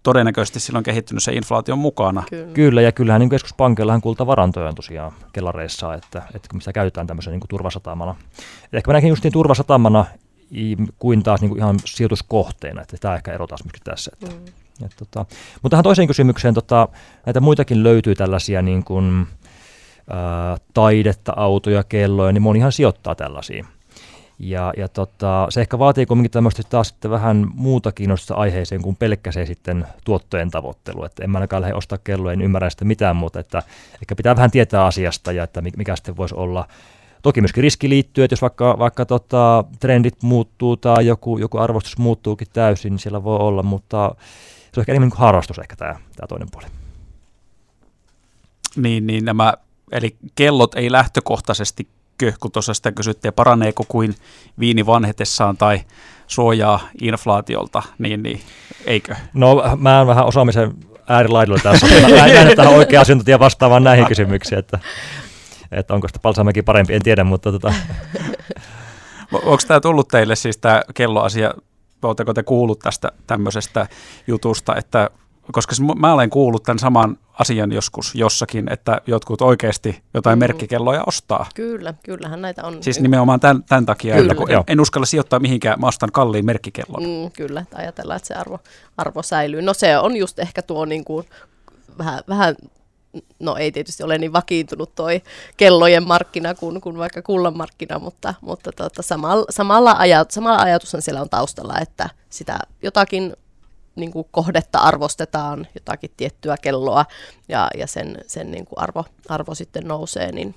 todennäköisesti 0.03 0.59
silloin 0.59 0.83
kehittynyt 0.83 1.23
se 1.23 1.33
inflaation 1.33 1.79
mukana. 1.79 2.23
Kyllä, 2.29 2.53
Kyllä 2.53 2.81
ja 2.81 2.91
kyllähän 2.91 3.19
niin 3.19 3.29
keskuspankillahan 3.29 4.01
kultavarantoja 4.01 4.69
on 4.69 4.75
tosiaan 4.75 5.11
kellareissa, 5.33 5.93
että, 5.93 6.21
että 6.33 6.47
kun 6.51 6.61
sitä 6.61 6.73
käytetään 6.73 7.07
tämmöisen 7.07 7.31
niin 7.31 7.41
turvasatamana. 7.49 8.15
Et 8.65 8.73
ehkä 8.73 8.91
mä 8.91 8.93
näkin 8.93 9.09
just 9.09 9.23
niin 9.23 9.33
turvasatamana 9.33 10.05
kuin 10.99 11.23
taas 11.23 11.41
niin 11.41 11.49
kuin 11.49 11.59
ihan 11.59 11.79
sijoituskohteena, 11.85 12.81
että 12.81 12.97
tämä 12.99 13.15
ehkä 13.15 13.33
erotaan 13.33 13.59
myöskin 13.63 13.83
tässä. 13.83 14.11
Että, 14.13 14.35
mm. 14.35 14.64
Et, 14.85 14.91
tota, 14.97 15.25
mutta 15.61 15.69
tähän 15.69 15.83
toiseen 15.83 16.07
kysymykseen, 16.07 16.53
tota, 16.53 16.87
näitä 17.25 17.39
muitakin 17.39 17.83
löytyy 17.83 18.15
tällaisia 18.15 18.61
niin 18.61 18.83
kuin, 18.83 19.27
ää, 20.09 20.57
taidetta, 20.73 21.33
autoja, 21.35 21.83
kelloja, 21.83 22.31
niin 22.31 22.41
monihan 22.41 22.71
sijoittaa 22.71 23.15
tällaisiin. 23.15 23.65
Ja, 24.39 24.73
ja 24.77 24.87
tota, 24.87 25.47
se 25.49 25.61
ehkä 25.61 25.79
vaatii 25.79 26.05
kuitenkin 26.05 26.31
tämmöistä 26.31 26.63
taas 26.69 26.87
sitten 26.87 27.11
vähän 27.11 27.47
muuta 27.53 27.91
kiinnostusta 27.91 28.33
aiheeseen 28.33 28.81
kuin 28.81 28.95
pelkkäseen 28.95 29.47
sitten 29.47 29.85
tuottojen 30.05 30.51
tavoittelu. 30.51 31.03
Että 31.03 31.23
en 31.23 31.29
mä 31.29 31.37
ainakaan 31.37 31.61
lähde 31.61 31.75
ostaa 31.75 31.97
kelloa, 32.03 32.33
en 32.33 32.41
ymmärrä 32.41 32.69
sitä 32.69 32.85
mitään 32.85 33.15
muuta, 33.15 33.39
että 33.39 33.63
ehkä 33.93 34.15
pitää 34.15 34.35
vähän 34.35 34.51
tietää 34.51 34.85
asiasta 34.85 35.31
ja 35.31 35.43
että 35.43 35.61
mikä 35.61 35.95
sitten 35.95 36.17
voisi 36.17 36.35
olla. 36.35 36.67
Toki 37.21 37.41
myöskin 37.41 37.63
riski 37.63 37.89
liittyy, 37.89 38.23
että 38.23 38.33
jos 38.33 38.41
vaikka, 38.41 38.75
vaikka 38.79 39.05
tota, 39.05 39.63
trendit 39.79 40.23
muuttuu 40.23 40.77
tai 40.77 41.07
joku, 41.07 41.37
joku 41.37 41.57
arvostus 41.57 41.97
muuttuukin 41.97 42.47
täysin, 42.53 42.89
niin 42.91 42.99
siellä 42.99 43.23
voi 43.23 43.37
olla, 43.37 43.63
mutta 43.63 44.15
se 44.75 44.79
on 44.79 44.81
ehkä 44.81 44.91
enemmän 44.91 45.09
kuin 45.09 45.19
harrastus 45.19 45.59
ehkä 45.59 45.75
tämä, 45.75 45.93
tämä 45.93 46.27
toinen 46.27 46.47
puoli. 46.51 46.65
Niin, 48.75 49.07
niin 49.07 49.25
nämä, 49.25 49.53
eli 49.91 50.15
kellot 50.35 50.75
ei 50.75 50.91
lähtökohtaisesti 50.91 51.87
kun 52.39 52.51
tuossa 52.51 52.73
sitä 52.73 52.91
kysyttiin, 52.91 53.33
paraneeko 53.33 53.83
kuin 53.87 54.15
viini 54.59 54.85
vanhetessaan 54.85 55.57
tai 55.57 55.81
suojaa 56.27 56.87
inflaatiolta, 57.01 57.83
niin, 57.99 58.23
niin 58.23 58.41
eikö? 58.85 59.15
No 59.33 59.63
mä 59.77 60.01
en 60.01 60.07
vähän 60.07 60.25
osaamisen 60.25 60.73
äärilaidolla 61.07 61.59
tässä. 61.63 61.87
Mä 61.87 62.25
en 62.25 62.45
näe 62.45 62.55
tähän 62.55 62.73
oikea 62.73 63.01
asiantuntija 63.01 63.39
vastaamaan 63.39 63.83
näihin 63.83 64.05
kysymyksiin, 64.05 64.59
että, 64.59 64.79
että 65.71 65.93
onko 65.93 66.07
sitä 66.07 66.19
palsamäki 66.19 66.61
parempi, 66.61 66.93
en 66.93 67.03
tiedä, 67.03 67.23
mutta 67.23 67.51
tota. 67.51 67.73
Onko 69.33 69.61
tämä 69.67 69.79
tullut 69.79 70.07
teille 70.07 70.35
siis 70.35 70.57
tämä 70.57 70.81
kelloasia, 70.93 71.53
oletteko 72.07 72.33
te 72.33 72.43
kuullut 72.43 72.79
tästä 72.79 73.11
tämmöisestä 73.27 73.87
jutusta, 74.27 74.75
että 74.75 75.09
koska 75.51 75.75
mä 75.95 76.13
olen 76.13 76.29
kuullut 76.29 76.63
tämän 76.63 76.79
saman 76.79 77.17
asian 77.39 77.71
joskus 77.71 78.15
jossakin, 78.15 78.73
että 78.73 79.01
jotkut 79.07 79.41
oikeasti 79.41 80.01
jotain 80.13 80.37
mm. 80.37 80.39
merkkikelloja 80.39 81.03
ostaa. 81.07 81.45
Kyllä, 81.55 81.93
kyllähän 82.03 82.41
näitä 82.41 82.63
on. 82.63 82.83
Siis 82.83 82.99
nimenomaan 82.99 83.39
tämän, 83.39 83.63
tämän 83.63 83.85
takia, 83.85 84.15
kyllä. 84.15 84.31
että 84.31 84.35
kun 84.35 84.51
en, 84.51 84.63
en 84.67 84.79
uskalla 84.79 85.05
sijoittaa 85.05 85.39
mihinkään, 85.39 85.79
mä 85.79 85.87
ostan 85.87 86.11
kalliin 86.11 86.45
merkkikellon. 86.45 87.03
Mm, 87.03 87.31
kyllä, 87.31 87.59
että 87.59 87.77
ajatellaan, 87.77 88.17
että 88.17 88.27
se 88.27 88.33
arvo, 88.33 88.59
arvo 88.97 89.23
säilyy. 89.23 89.61
No 89.61 89.73
se 89.73 89.97
on 89.97 90.15
just 90.15 90.39
ehkä 90.39 90.61
tuo 90.61 90.85
niin 90.85 91.05
kuin, 91.05 91.25
vähän, 91.97 92.21
vähän 92.27 92.55
no 93.39 93.55
ei 93.55 93.71
tietysti 93.71 94.03
ole 94.03 94.17
niin 94.17 94.33
vakiintunut 94.33 94.95
toi 94.95 95.21
kellojen 95.57 96.07
markkina 96.07 96.55
kuin, 96.55 96.81
kuin 96.81 96.97
vaikka 96.97 97.21
kullan 97.21 97.57
markkina, 97.57 97.99
mutta, 97.99 98.33
mutta 98.41 98.71
tota, 98.71 99.01
samalla, 99.01 99.45
samalla, 99.49 99.95
ajat, 99.97 100.31
samalla 100.31 100.61
ajatushan 100.61 101.01
siellä 101.01 101.21
on 101.21 101.29
taustalla, 101.29 101.79
että 101.81 102.09
sitä 102.29 102.59
jotakin 102.83 103.33
niin 103.95 104.11
kuin 104.11 104.27
kohdetta 104.31 104.79
arvostetaan, 104.79 105.67
jotakin 105.75 106.11
tiettyä 106.17 106.55
kelloa, 106.61 107.05
ja, 107.49 107.67
ja 107.77 107.87
sen, 107.87 108.17
sen 108.27 108.51
niin 108.51 108.65
kuin 108.65 108.79
arvo, 108.79 109.05
arvo 109.29 109.55
sitten 109.55 109.87
nousee, 109.87 110.31
niin, 110.31 110.55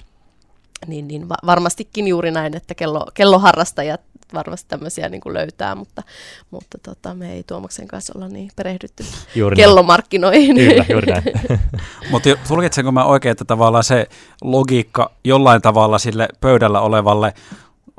niin, 0.87 1.09
niin 1.09 1.29
varmastikin 1.29 2.09
juuri 2.09 2.31
näin, 2.31 2.57
että 2.57 2.75
kello, 2.75 3.07
kelloharrastajat 3.15 4.01
varmasti 4.35 4.69
tämmöisiä 4.69 5.09
niin 5.09 5.21
kuin 5.21 5.35
löytää, 5.35 5.75
mutta, 5.75 6.03
mutta 6.51 6.79
tota, 6.83 7.15
me 7.15 7.33
ei 7.33 7.43
Tuomaksen 7.43 7.89
kanssa 7.89 8.13
olla 8.17 8.29
niin 8.29 8.51
perehdytty 8.57 9.05
juuri 9.35 9.57
kellomarkkinoihin. 9.57 10.57
Kyllä, 10.57 10.85
juuri 10.89 11.13
näin. 11.13 11.25
mutta 12.11 12.29
tulkitsenko 12.49 12.93
mä 12.93 13.05
oikein, 13.05 13.33
että 13.33 13.45
tavallaan 13.45 13.85
se 13.85 14.07
logiikka 14.43 15.11
jollain 15.25 15.63
tavalla 15.63 15.99
sille 15.99 16.29
pöydällä 16.41 16.81
olevalle 16.81 17.35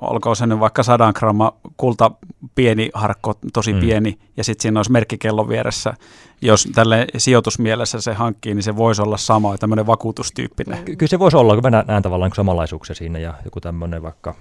olkoon 0.01 0.35
se 0.35 0.47
nyt 0.47 0.59
vaikka 0.59 0.83
sadan 0.83 1.13
gramma 1.15 1.53
kulta 1.77 2.11
pieni 2.55 2.89
harkko, 2.93 3.33
tosi 3.53 3.73
mm. 3.73 3.79
pieni, 3.79 4.19
ja 4.37 4.43
sitten 4.43 4.61
siinä 4.61 4.79
olisi 4.79 4.91
merkkikello 4.91 5.49
vieressä. 5.49 5.93
Jos 6.41 6.67
tälle 6.75 7.07
sijoitusmielessä 7.17 8.01
se 8.01 8.13
hankkii, 8.13 8.55
niin 8.55 8.63
se 8.63 8.75
voisi 8.75 9.01
olla 9.01 9.17
sama, 9.17 9.57
tämmöinen 9.57 9.87
vakuutustyyppinen. 9.87 10.83
Ky- 10.83 10.95
kyllä 10.95 11.09
se 11.09 11.19
voisi 11.19 11.37
olla, 11.37 11.53
kun 11.53 11.71
mä 11.71 11.83
näen 11.87 12.03
tavallaan 12.03 12.31
samanlaisuuksia 12.35 12.95
siinä, 12.95 13.19
ja 13.19 13.33
joku 13.45 13.61
tämmöinen 13.61 14.03
vaikka 14.03 14.35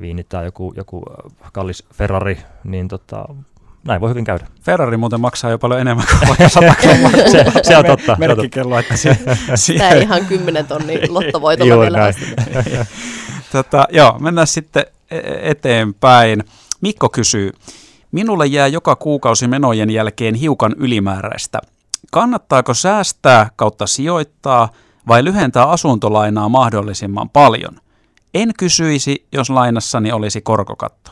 viini 0.00 0.24
tai 0.24 0.44
joku, 0.44 0.72
joku 0.76 1.02
kallis 1.52 1.84
Ferrari, 1.94 2.38
niin 2.64 2.88
tota, 2.88 3.24
näin 3.86 4.00
voi 4.00 4.10
hyvin 4.10 4.24
käydä. 4.24 4.46
Ferrari 4.62 4.96
muuten 4.96 5.20
maksaa 5.20 5.50
jo 5.50 5.58
paljon 5.58 5.80
enemmän 5.80 6.06
kuin 6.10 6.28
vaikka 6.28 6.48
100 6.48 6.74
se, 7.30 7.44
se 7.62 7.76
on 7.76 7.84
totta. 7.84 8.16
Merkkikello, 8.18 8.78
että 8.78 8.96
se, 8.96 9.18
Tämä 9.78 9.94
ihan 9.94 10.26
10 10.26 10.66
tonni 10.66 11.00
lottovoitolla 11.08 11.80
vielä 11.82 11.98
Tota, 13.52 13.86
joo, 13.90 14.18
mennään 14.18 14.46
sitten 14.46 14.86
e-, 15.10 15.50
eteenpäin. 15.50 16.44
Mikko 16.80 17.08
kysyy, 17.08 17.52
minulle 18.12 18.46
jää 18.46 18.66
joka 18.66 18.96
kuukausi 18.96 19.48
menojen 19.48 19.90
jälkeen 19.90 20.34
hiukan 20.34 20.74
ylimääräistä. 20.78 21.58
Kannattaako 22.10 22.74
säästää 22.74 23.50
kautta 23.56 23.86
sijoittaa 23.86 24.68
vai 25.08 25.24
lyhentää 25.24 25.70
asuntolainaa 25.70 26.48
mahdollisimman 26.48 27.30
paljon? 27.30 27.80
En 28.36 28.52
kysyisi, 28.58 29.26
jos 29.32 29.50
lainassani 29.50 30.12
olisi 30.12 30.40
korkokatto. 30.40 31.10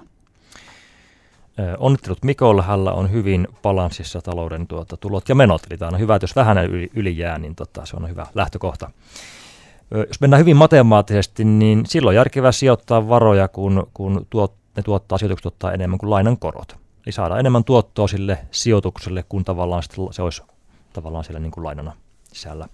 Onnittelut 1.79 2.25
Mikolle, 2.25 2.63
hänellä 2.63 2.93
on 2.93 3.13
hyvin 3.13 3.49
balanssissa 3.63 4.21
talouden 4.21 4.67
tuota, 4.67 4.97
tulot 4.97 5.29
ja 5.29 5.35
menot, 5.35 5.63
eli 5.71 5.79
tämä 5.79 5.89
on 5.89 5.99
hyvä, 5.99 6.15
että 6.15 6.25
jos 6.25 6.37
vähän 6.37 6.59
yli, 6.59 6.91
yli 6.95 7.19
jää, 7.19 7.39
niin 7.39 7.55
tota, 7.55 7.87
se 7.87 7.97
on 7.97 8.09
hyvä 8.09 8.27
lähtökohta. 8.35 8.91
Jos 9.91 10.21
mennään 10.21 10.41
hyvin 10.41 10.57
matemaattisesti, 10.57 11.45
niin 11.45 11.87
silloin 11.87 12.17
järkevää 12.17 12.53
sijoittaa 12.53 13.09
varoja, 13.09 13.49
kun, 13.49 13.91
kun 13.95 14.27
tuot, 14.31 14.55
ne 14.77 14.83
tuottaa 14.83 15.19
sijoitukset 15.19 15.43
tuottaa 15.43 15.73
enemmän 15.73 15.99
kuin 15.99 16.11
lainan 16.11 16.39
korot. 16.39 16.77
Eli 17.07 17.13
saadaan 17.13 17.41
enemmän 17.41 17.65
tuottoa 17.65 18.09
sille 18.09 18.39
sijoitukselle, 18.51 19.25
kun 19.29 19.45
tavallaan 19.45 19.83
se 20.11 20.23
olisi 20.23 20.43
tavallaan 20.93 21.25
siellä 21.25 21.41
niin 21.41 21.53
kuin 21.53 21.65
lainana 21.65 21.93
sisällä. 22.33 22.69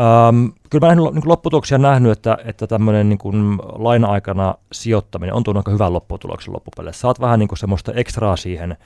Ähm, 0.00 0.46
kyllä 0.70 0.86
mä 0.86 1.02
olen 1.02 1.14
niin 1.14 1.28
lopputuloksia 1.28 1.78
nähnyt, 1.78 2.12
että, 2.12 2.38
että 2.44 2.66
tämmöinen 2.66 3.08
niin 3.08 3.18
kuin 3.18 3.58
laina-aikana 3.78 4.54
sijoittaminen 4.72 5.34
on 5.34 5.42
tuonut 5.42 5.60
aika 5.60 5.70
hyvän 5.70 5.92
lopputuloksen 5.92 6.54
loppupeleissä. 6.54 7.00
Saat 7.00 7.20
vähän 7.20 7.38
niin 7.38 7.48
kuin 7.48 7.58
semmoista 7.58 7.92
ekstraa 7.92 8.36
siihen 8.36 8.76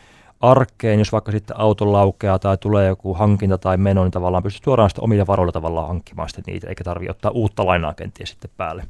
arkeen, 0.40 0.98
jos 0.98 1.12
vaikka 1.12 1.32
sitten 1.32 1.60
auto 1.60 1.92
laukeaa 1.92 2.38
tai 2.38 2.56
tulee 2.56 2.88
joku 2.88 3.14
hankinta 3.14 3.58
tai 3.58 3.76
meno, 3.76 4.02
niin 4.02 4.10
tavallaan 4.10 4.42
pystyt 4.42 4.64
suoraan 4.64 4.90
sitten 4.90 5.04
omilla 5.04 5.26
varoilla 5.26 5.52
tavallaan 5.52 5.88
hankkimaan 5.88 6.28
sitten 6.28 6.44
niitä, 6.46 6.68
eikä 6.68 6.84
tarvitse 6.84 7.10
ottaa 7.10 7.30
uutta 7.30 7.66
lainaa 7.66 7.94
kenties 7.94 8.30
sitten 8.30 8.50
päälle. 8.56 8.86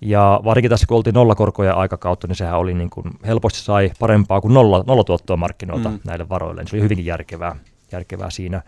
Ja 0.00 0.40
varsinkin 0.44 0.70
tässä, 0.70 0.86
kun 0.86 0.96
oltiin 0.96 1.14
nollakorkoja 1.14 1.74
aikakautta, 1.74 2.26
niin 2.26 2.36
sehän 2.36 2.58
oli 2.58 2.74
niin 2.74 2.90
kuin, 2.90 3.04
helposti 3.26 3.58
sai 3.58 3.90
parempaa 4.00 4.40
kuin 4.40 4.54
nolla, 4.54 4.84
nollatuottoa 4.86 5.36
markkinoilta 5.36 5.88
mm. 5.88 5.98
näille 6.04 6.28
varoille. 6.28 6.62
Niin 6.62 6.68
se 6.68 6.76
oli 6.76 6.82
hyvinkin 6.82 7.06
järkevää, 7.06 7.56
järkevää 7.92 8.30
siinä. 8.30 8.62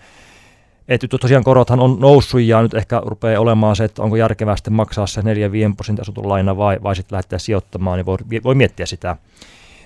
Että 0.91 1.09
tosiaan 1.09 1.45
korothan 1.45 1.81
on 1.81 2.01
noussut 2.01 2.41
ja 2.41 2.63
nyt 2.63 2.75
ehkä 2.75 3.03
rupeaa 3.05 3.41
olemaan 3.41 3.77
se, 3.77 3.85
että 3.85 4.03
onko 4.03 4.17
järkevää 4.17 4.57
sitten 4.57 4.73
maksaa 4.73 5.07
se 5.07 5.21
4-5 5.21 5.25
prosentin 5.77 6.03
asuntolaina 6.03 6.57
vai, 6.57 6.79
vai 6.83 6.97
sitten 6.97 7.17
lähteä 7.17 7.39
sijoittamaan, 7.39 7.99
niin 7.99 8.07
voi, 8.07 8.17
voi 8.45 8.55
miettiä 8.55 8.87
sitä. 8.87 9.17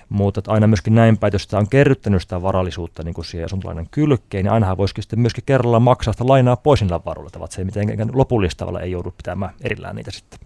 Mutta 0.09 0.41
aina 0.47 0.67
myöskin 0.67 0.95
näin 0.95 1.17
päin, 1.17 1.33
jos 1.33 1.43
sitä 1.43 1.57
on 1.57 1.69
kerryttänyt 1.69 2.21
sitä 2.21 2.41
varallisuutta 2.41 3.03
niin 3.03 3.13
kuin 3.13 3.25
siihen 3.25 3.45
asuntolainan 3.45 3.87
kylkeen, 3.91 4.45
niin 4.45 4.53
ainahan 4.53 4.77
voisikin 4.77 5.03
sitten 5.03 5.19
myöskin 5.19 5.43
kerralla 5.45 5.79
maksaa 5.79 6.13
sitä 6.13 6.27
lainaa 6.27 6.55
pois 6.55 6.81
niillä 6.81 6.99
varoilla, 7.05 7.45
että 7.45 7.55
se 7.55 7.63
mitenkään 7.63 8.09
lopullista 8.13 8.65
ei 8.81 8.91
joudu 8.91 9.11
pitämään 9.11 9.53
erillään 9.61 9.95
niitä 9.95 10.11
sitten. 10.11 10.39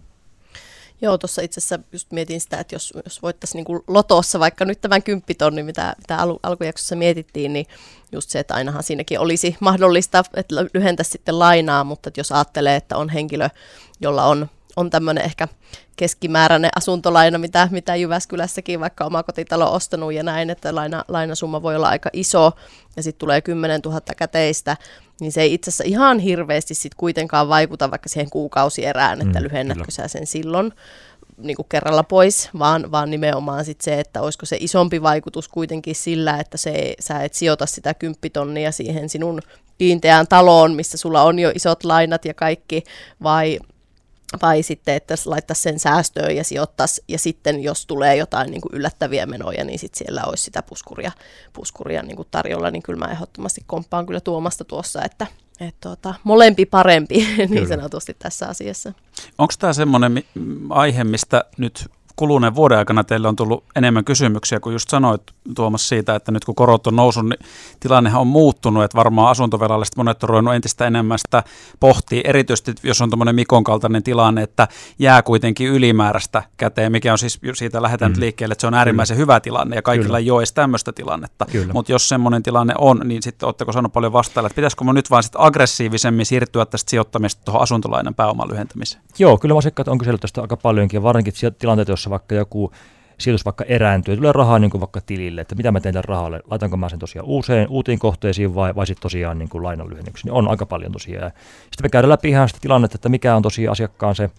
Joo, 1.02 1.18
tuossa 1.18 1.42
itse 1.42 1.58
asiassa 1.58 1.78
just 1.92 2.12
mietin 2.12 2.40
sitä, 2.40 2.58
että 2.58 2.74
jos, 2.74 2.92
jos 3.04 3.22
voittaisiin 3.22 3.64
niin 3.64 3.82
lotossa 3.88 4.40
vaikka 4.40 4.64
nyt 4.64 4.80
tämän 4.80 5.02
kymppitonni, 5.02 5.62
mitä, 5.62 5.94
mitä 5.98 6.16
al, 6.16 6.38
alkujaksossa 6.42 6.96
mietittiin, 6.96 7.52
niin 7.52 7.66
just 8.12 8.30
se, 8.30 8.38
että 8.38 8.54
ainahan 8.54 8.82
siinäkin 8.82 9.20
olisi 9.20 9.56
mahdollista, 9.60 10.24
että 10.34 10.54
lyhentä 10.74 11.02
sitten 11.02 11.38
lainaa, 11.38 11.84
mutta 11.84 12.08
että 12.08 12.20
jos 12.20 12.32
ajattelee, 12.32 12.76
että 12.76 12.96
on 12.96 13.08
henkilö, 13.08 13.48
jolla 14.00 14.24
on, 14.24 14.50
on 14.76 14.90
tämmöinen 14.90 15.24
ehkä 15.24 15.48
keskimääräinen 15.96 16.70
asuntolaina, 16.76 17.38
mitä, 17.38 17.68
mitä 17.70 17.96
Jyväskylässäkin 17.96 18.80
vaikka 18.80 19.04
oma 19.04 19.22
kotitalo 19.22 19.72
ostanut 19.74 20.12
ja 20.12 20.22
näin, 20.22 20.50
että 20.50 20.74
laina, 20.74 21.04
lainasumma 21.08 21.62
voi 21.62 21.76
olla 21.76 21.88
aika 21.88 22.10
iso 22.12 22.52
ja 22.96 23.02
sitten 23.02 23.18
tulee 23.20 23.40
10 23.40 23.80
000 23.84 24.00
käteistä, 24.16 24.76
niin 25.20 25.32
se 25.32 25.42
ei 25.42 25.54
itse 25.54 25.68
asiassa 25.68 25.84
ihan 25.86 26.18
hirveästi 26.18 26.74
sit 26.74 26.94
kuitenkaan 26.94 27.48
vaikuta 27.48 27.90
vaikka 27.90 28.08
siihen 28.08 28.30
kuukausierään, 28.30 29.20
että 29.22 29.40
mm, 29.40 29.44
lyhennätkö 29.44 29.84
kyllä. 29.84 29.94
sä 29.94 30.08
sen 30.08 30.26
silloin 30.26 30.72
niin 31.38 31.56
kuin 31.56 31.66
kerralla 31.68 32.02
pois, 32.02 32.50
vaan, 32.58 32.90
vaan 32.90 33.10
nimenomaan 33.10 33.64
sit 33.64 33.80
se, 33.80 34.00
että 34.00 34.22
olisiko 34.22 34.46
se 34.46 34.56
isompi 34.60 35.02
vaikutus 35.02 35.48
kuitenkin 35.48 35.94
sillä, 35.94 36.38
että 36.40 36.56
se, 36.56 36.94
sä 37.00 37.22
et 37.22 37.34
sijoita 37.34 37.66
sitä 37.66 37.94
kymppitonnia 37.94 38.72
siihen 38.72 39.08
sinun 39.08 39.40
kiinteään 39.78 40.26
taloon, 40.28 40.74
missä 40.74 40.98
sulla 40.98 41.22
on 41.22 41.38
jo 41.38 41.52
isot 41.54 41.84
lainat 41.84 42.24
ja 42.24 42.34
kaikki, 42.34 42.82
vai 43.22 43.58
vai 44.42 44.62
sitten, 44.62 44.94
että 44.94 45.14
laittaisi 45.26 45.62
sen 45.62 45.78
säästöön 45.78 46.36
ja 46.36 46.44
sijoittaisi, 46.44 47.04
ja 47.08 47.18
sitten 47.18 47.62
jos 47.62 47.86
tulee 47.86 48.16
jotain 48.16 48.50
niin 48.50 48.60
kuin 48.60 48.74
yllättäviä 48.74 49.26
menoja, 49.26 49.64
niin 49.64 49.78
sitten 49.78 49.98
siellä 49.98 50.22
olisi 50.24 50.44
sitä 50.44 50.62
puskuria, 50.62 51.12
puskuria 51.52 52.02
niin 52.02 52.16
kuin 52.16 52.28
tarjolla, 52.30 52.70
niin 52.70 52.82
kyllä 52.82 53.06
mä 53.06 53.12
ehdottomasti 53.12 53.64
komppaan 53.66 54.06
kyllä 54.06 54.20
Tuomasta 54.20 54.64
tuossa, 54.64 55.02
että 55.04 55.26
et 55.60 55.74
tuota, 55.80 56.14
molempi 56.24 56.66
parempi 56.66 57.26
niin 57.48 57.68
sanotusti 57.68 58.16
tässä 58.18 58.48
asiassa. 58.48 58.92
Onko 59.38 59.54
tämä 59.58 59.72
semmoinen 59.72 60.24
aihe, 60.70 61.04
mistä 61.04 61.44
nyt 61.58 61.90
kuluneen 62.20 62.54
vuoden 62.54 62.78
aikana 62.78 63.04
teille 63.04 63.28
on 63.28 63.36
tullut 63.36 63.64
enemmän 63.76 64.04
kysymyksiä, 64.04 64.60
kuin 64.60 64.72
just 64.72 64.88
sanoit 64.88 65.22
Tuomas 65.54 65.88
siitä, 65.88 66.14
että 66.14 66.32
nyt 66.32 66.44
kun 66.44 66.54
korot 66.54 66.86
on 66.86 66.96
noussut, 66.96 67.28
niin 67.28 67.38
tilannehan 67.80 68.20
on 68.20 68.26
muuttunut, 68.26 68.84
että 68.84 68.96
varmaan 68.96 69.30
asuntovelalliset 69.30 69.96
monet 69.96 70.22
on 70.22 70.28
ruvennut 70.28 70.54
entistä 70.54 70.86
enemmän 70.86 71.18
sitä 71.18 71.42
pohtii, 71.80 72.20
erityisesti 72.24 72.74
jos 72.82 73.00
on 73.00 73.10
tämmöinen 73.10 73.34
Mikon 73.34 73.64
kaltainen 73.64 74.02
tilanne, 74.02 74.42
että 74.42 74.68
jää 74.98 75.22
kuitenkin 75.22 75.68
ylimääräistä 75.68 76.42
käteen, 76.56 76.92
mikä 76.92 77.12
on 77.12 77.18
siis, 77.18 77.40
siitä 77.54 77.82
lähdetään 77.82 78.12
mm. 78.12 78.20
liikkeelle, 78.20 78.52
että 78.52 78.60
se 78.60 78.66
on 78.66 78.74
äärimmäisen 78.74 79.16
Kyllä. 79.16 79.22
hyvä 79.22 79.40
tilanne 79.40 79.76
ja 79.76 79.82
kaikilla 79.82 80.06
Kyllä. 80.06 80.18
ei 80.18 80.30
ole 80.30 80.40
edes 80.40 80.52
tämmöistä 80.52 80.92
tilannetta, 80.92 81.46
mutta 81.72 81.92
jos 81.92 82.08
semmoinen 82.08 82.42
tilanne 82.42 82.74
on, 82.78 83.00
niin 83.04 83.22
sitten 83.22 83.46
oletteko 83.46 83.72
sanonut 83.72 83.92
paljon 83.92 84.12
vastailla, 84.12 84.46
että 84.46 84.56
pitäisikö 84.56 84.84
me 84.84 84.92
nyt 84.92 85.10
vaan 85.10 85.22
sitten 85.22 85.40
aggressiivisemmin 85.40 86.26
siirtyä 86.26 86.66
tästä 86.66 86.90
sijoittamista 86.90 87.42
tuohon 87.44 87.62
asuntolainan 87.62 88.14
pääoman 88.14 88.48
lyhentämiseen? 88.48 89.02
Joo, 89.18 89.38
kyllä 89.38 89.58
asiakkaat 89.58 89.88
on 89.88 89.98
kysellyt 89.98 90.20
tästä 90.20 90.40
aika 90.40 90.56
paljonkin, 90.56 91.02
varsinkin 91.02 91.34
tilanteet, 91.58 91.88
vaikka 92.10 92.34
joku 92.34 92.72
sijoitus 93.18 93.44
vaikka 93.44 93.64
erääntyy, 93.64 94.16
tulee 94.16 94.32
rahaa 94.32 94.58
niin 94.58 94.70
kuin 94.70 94.80
vaikka 94.80 95.00
tilille, 95.00 95.40
että 95.40 95.54
mitä 95.54 95.72
mä 95.72 95.80
teen 95.80 95.94
tällä 95.94 96.06
rahalle, 96.08 96.40
laitanko 96.50 96.76
mä 96.76 96.88
sen 96.88 96.98
tosiaan 96.98 97.26
uuseen, 97.26 97.68
uutiin 97.68 97.98
kohteisiin 97.98 98.54
vai, 98.54 98.74
vai 98.74 98.86
sitten 98.86 99.02
tosiaan 99.02 99.38
niin 99.38 99.48
kuin 99.48 99.64
lainan 99.64 99.90
lyhennyksi, 99.90 100.26
niin 100.26 100.32
on 100.32 100.48
aika 100.48 100.66
paljon 100.66 100.92
tosiaan. 100.92 101.32
Sitten 101.60 101.84
me 101.84 101.88
käydään 101.88 102.10
läpi 102.10 102.28
ihan 102.28 102.48
sitä 102.48 102.60
tilannetta, 102.60 102.96
että 102.96 103.08
mikä 103.08 103.36
on 103.36 103.42
tosiaan 103.42 103.72
asiakkaan 103.72 104.14
se, 104.14 104.30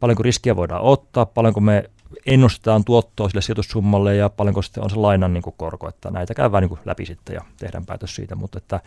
paljonko 0.00 0.22
riskiä 0.22 0.56
voidaan 0.56 0.82
ottaa, 0.82 1.26
paljonko 1.26 1.60
me 1.60 1.90
ennustetaan 2.26 2.84
tuottoa 2.84 3.28
sille 3.28 3.42
sijoitussummalle 3.42 4.16
ja 4.16 4.28
paljonko 4.28 4.62
sitten 4.62 4.82
on 4.82 4.90
se 4.90 4.96
lainan 4.96 5.34
niin 5.34 5.42
kuin 5.42 5.54
korko, 5.56 5.88
että 5.88 6.10
näitä 6.10 6.34
käydään 6.34 6.62
niin 6.62 6.68
kuin 6.68 6.80
läpi 6.84 7.06
sitten 7.06 7.34
ja 7.34 7.40
tehdään 7.58 7.86
päätös 7.86 8.14
siitä, 8.14 8.34
mutta 8.34 8.58
että 8.58 8.80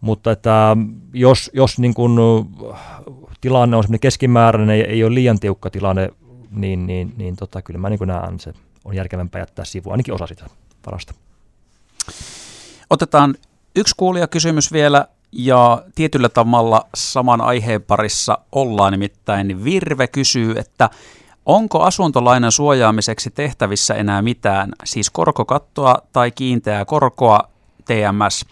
mutta 0.00 0.32
että 0.32 0.76
jos, 1.12 1.50
jos 1.54 1.78
niin 1.78 1.94
kuin 1.94 2.18
tilanne 3.40 3.76
on 3.76 3.84
keskimääräinen 4.00 4.78
ja 4.78 4.86
ei 4.86 5.04
ole 5.04 5.14
liian 5.14 5.40
tiukka 5.40 5.70
tilanne 5.70 6.10
niin, 6.52 6.86
niin, 6.86 7.14
niin 7.16 7.36
tota, 7.36 7.62
kyllä 7.62 7.80
mä 7.80 7.90
niin 7.90 8.00
näen, 8.04 8.40
se 8.40 8.52
on 8.84 8.94
järkevämpää 8.96 9.40
jättää 9.40 9.64
sivu, 9.64 9.90
ainakin 9.90 10.14
osa 10.14 10.26
sitä 10.26 10.44
varasta. 10.86 11.14
Otetaan 12.90 13.34
yksi 13.76 13.94
kysymys 14.30 14.72
vielä, 14.72 15.06
ja 15.32 15.82
tietyllä 15.94 16.28
tavalla 16.28 16.86
saman 16.94 17.40
aiheen 17.40 17.82
parissa 17.82 18.38
ollaan 18.52 18.92
nimittäin. 18.92 19.64
Virve 19.64 20.06
kysyy, 20.06 20.54
että 20.58 20.90
onko 21.46 21.82
asuntolainan 21.82 22.52
suojaamiseksi 22.52 23.30
tehtävissä 23.30 23.94
enää 23.94 24.22
mitään, 24.22 24.72
siis 24.84 25.10
korkokattoa 25.10 25.96
tai 26.12 26.30
kiinteää 26.30 26.84
korkoa 26.84 27.40
TMS? 27.84 28.46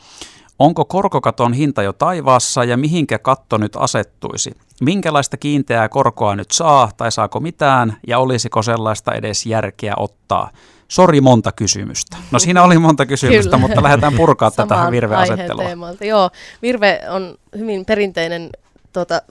Onko 0.61 0.85
korkokaton 0.85 1.53
hinta 1.53 1.83
jo 1.83 1.92
taivaassa 1.92 2.64
ja 2.64 2.77
mihinkä 2.77 3.18
katto 3.18 3.59
nyt 3.59 3.73
asettuisi? 3.77 4.51
Minkälaista 4.81 5.37
kiinteää 5.37 5.88
korkoa 5.88 6.37
nyt 6.37 6.51
saa 6.51 6.90
tai 6.96 7.12
saako 7.12 7.40
mitään 7.40 7.96
ja 8.07 8.18
olisiko 8.18 8.62
sellaista 8.62 9.12
edes 9.14 9.46
järkeä 9.46 9.94
ottaa? 9.96 10.51
Sori 10.88 11.20
monta 11.20 11.53
kysymystä. 11.53 12.16
No 12.31 12.38
siinä 12.38 12.62
oli 12.62 12.79
monta 12.79 13.07
kysymystä, 13.07 13.57
Kyllä. 13.57 13.68
mutta 13.68 13.83
lähdetään 13.83 14.12
purkaa 14.16 14.51
tätä 14.51 14.88
virveasettelua. 14.90 15.64
Joo, 16.01 16.31
virve 16.62 17.01
on 17.11 17.35
hyvin 17.59 17.85
perinteinen 17.85 18.51
tuota, 18.92 19.23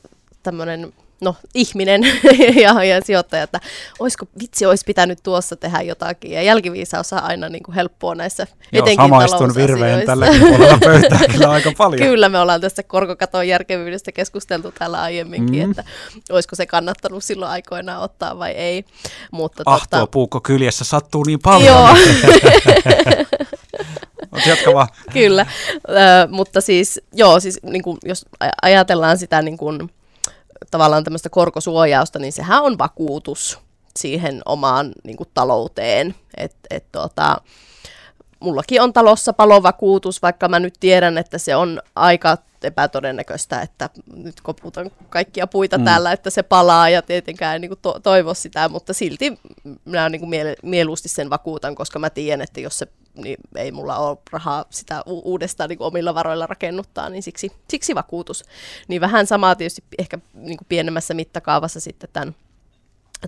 tämmöinen 0.44 0.94
no, 1.22 1.36
ihminen 1.56 2.02
ja, 2.64 2.84
ja 2.84 3.02
sijoittaja, 3.02 3.44
että 3.44 3.60
olisiko, 4.00 4.26
vitsi, 4.40 4.66
olisi 4.66 4.84
pitänyt 4.86 5.20
tuossa 5.24 5.56
tehdä 5.56 5.82
jotakin. 5.82 6.32
Ja 6.32 6.42
jälkiviisaus 6.42 7.14
on 7.14 7.24
aina 7.24 7.50
niin 7.50 7.64
kuin 7.64 7.76
helppoa 7.76 8.16
näissä 8.16 8.48
Joo, 8.72 8.86
etenkin 8.86 9.06
samaistun 9.06 9.56
virveen 9.56 10.06
tälläkin 10.06 10.40
puolella 10.40 10.78
pöytää 10.86 11.20
kyllä 11.32 11.50
aika 11.50 11.72
paljon. 11.78 12.10
Kyllä, 12.10 12.30
me 12.30 12.40
ollaan 12.40 12.62
tästä 12.62 12.84
korkokaton 12.84 13.48
järkevyydestä 13.48 14.12
keskusteltu 14.12 14.72
täällä 14.72 15.02
aiemminkin, 15.02 15.64
mm. 15.64 15.72
että 15.72 15.84
olisiko 16.30 16.56
se 16.56 16.66
kannattanut 16.66 17.24
silloin 17.24 17.52
aikoinaan 17.52 18.02
ottaa 18.02 18.40
vai 18.40 18.52
ei. 18.52 18.86
Mutta 19.32 19.64
ah, 19.66 19.82
tota... 19.82 19.98
tuo 19.98 20.08
puukko 20.08 20.42
kyljessä 20.42 20.86
sattuu 20.86 21.24
niin 21.24 21.40
paljon. 21.40 21.66
Joo. 21.66 21.96
Jatka 24.46 24.74
vaan. 24.74 24.88
Kyllä, 25.14 25.46
uh, 25.76 26.32
mutta 26.32 26.62
siis, 26.62 27.02
joo, 27.14 27.40
siis 27.40 27.60
niin 27.64 27.84
kuin, 27.84 27.98
jos 28.06 28.26
ajatellaan 28.62 29.18
sitä 29.18 29.42
niin 29.42 29.58
kuin, 29.58 29.90
tavallaan 30.72 31.04
tämmöistä 31.04 31.30
korkosuojausta, 31.30 32.20
niin 32.20 32.34
sehän 32.34 32.64
on 32.64 32.78
vakuutus 32.78 33.60
siihen 33.98 34.42
omaan 34.46 34.92
niin 35.04 35.18
kuin, 35.18 35.30
talouteen. 35.34 36.16
Et, 36.38 36.56
et, 36.70 36.86
tota, 36.92 37.38
mullakin 38.40 38.82
on 38.82 38.94
talossa 38.94 39.34
palovakuutus, 39.34 40.22
vaikka 40.22 40.50
mä 40.50 40.60
nyt 40.60 40.74
tiedän, 40.80 41.18
että 41.18 41.38
se 41.38 41.56
on 41.56 41.82
aika 41.96 42.38
epätodennäköistä, 42.64 43.62
että 43.62 43.90
nyt 44.16 44.42
koputan 44.42 44.92
kaikkia 45.10 45.48
puita 45.48 45.78
mm. 45.78 45.84
täällä, 45.84 46.12
että 46.12 46.30
se 46.30 46.44
palaa 46.44 46.90
ja 46.90 47.02
tietenkään 47.02 47.56
en 47.56 47.62
niin 47.62 47.70
kuin 47.70 47.80
to- 47.82 48.00
toivo 48.04 48.34
sitä, 48.34 48.70
mutta 48.70 48.94
silti 48.94 49.40
minä 49.86 50.10
niin 50.10 50.20
kuin 50.20 50.30
miele- 50.30 50.56
mieluusti 50.64 51.10
sen 51.10 51.30
vakuutan, 51.30 51.76
koska 51.76 52.00
mä 52.00 52.10
tiedän, 52.10 52.42
että 52.42 52.60
jos 52.60 52.78
se 52.78 52.88
niin 53.22 53.38
ei 53.56 53.72
mulla 53.72 53.98
ole 53.98 54.18
rahaa 54.32 54.66
sitä 54.70 55.04
u- 55.08 55.32
uudestaan 55.32 55.70
niin 55.70 55.82
omilla 55.82 56.16
varoilla 56.16 56.46
rakennuttaa, 56.48 57.10
niin 57.10 57.24
siksi, 57.24 57.52
siksi 57.70 57.96
vakuutus. 57.96 58.44
Niin 58.88 59.02
vähän 59.02 59.28
samaa 59.28 59.56
tietysti 59.56 59.84
ehkä 59.98 60.20
niin 60.34 60.58
kuin 60.58 60.68
pienemmässä 60.70 61.14
mittakaavassa 61.14 61.80
sitten 61.80 62.10
tämän 62.14 62.36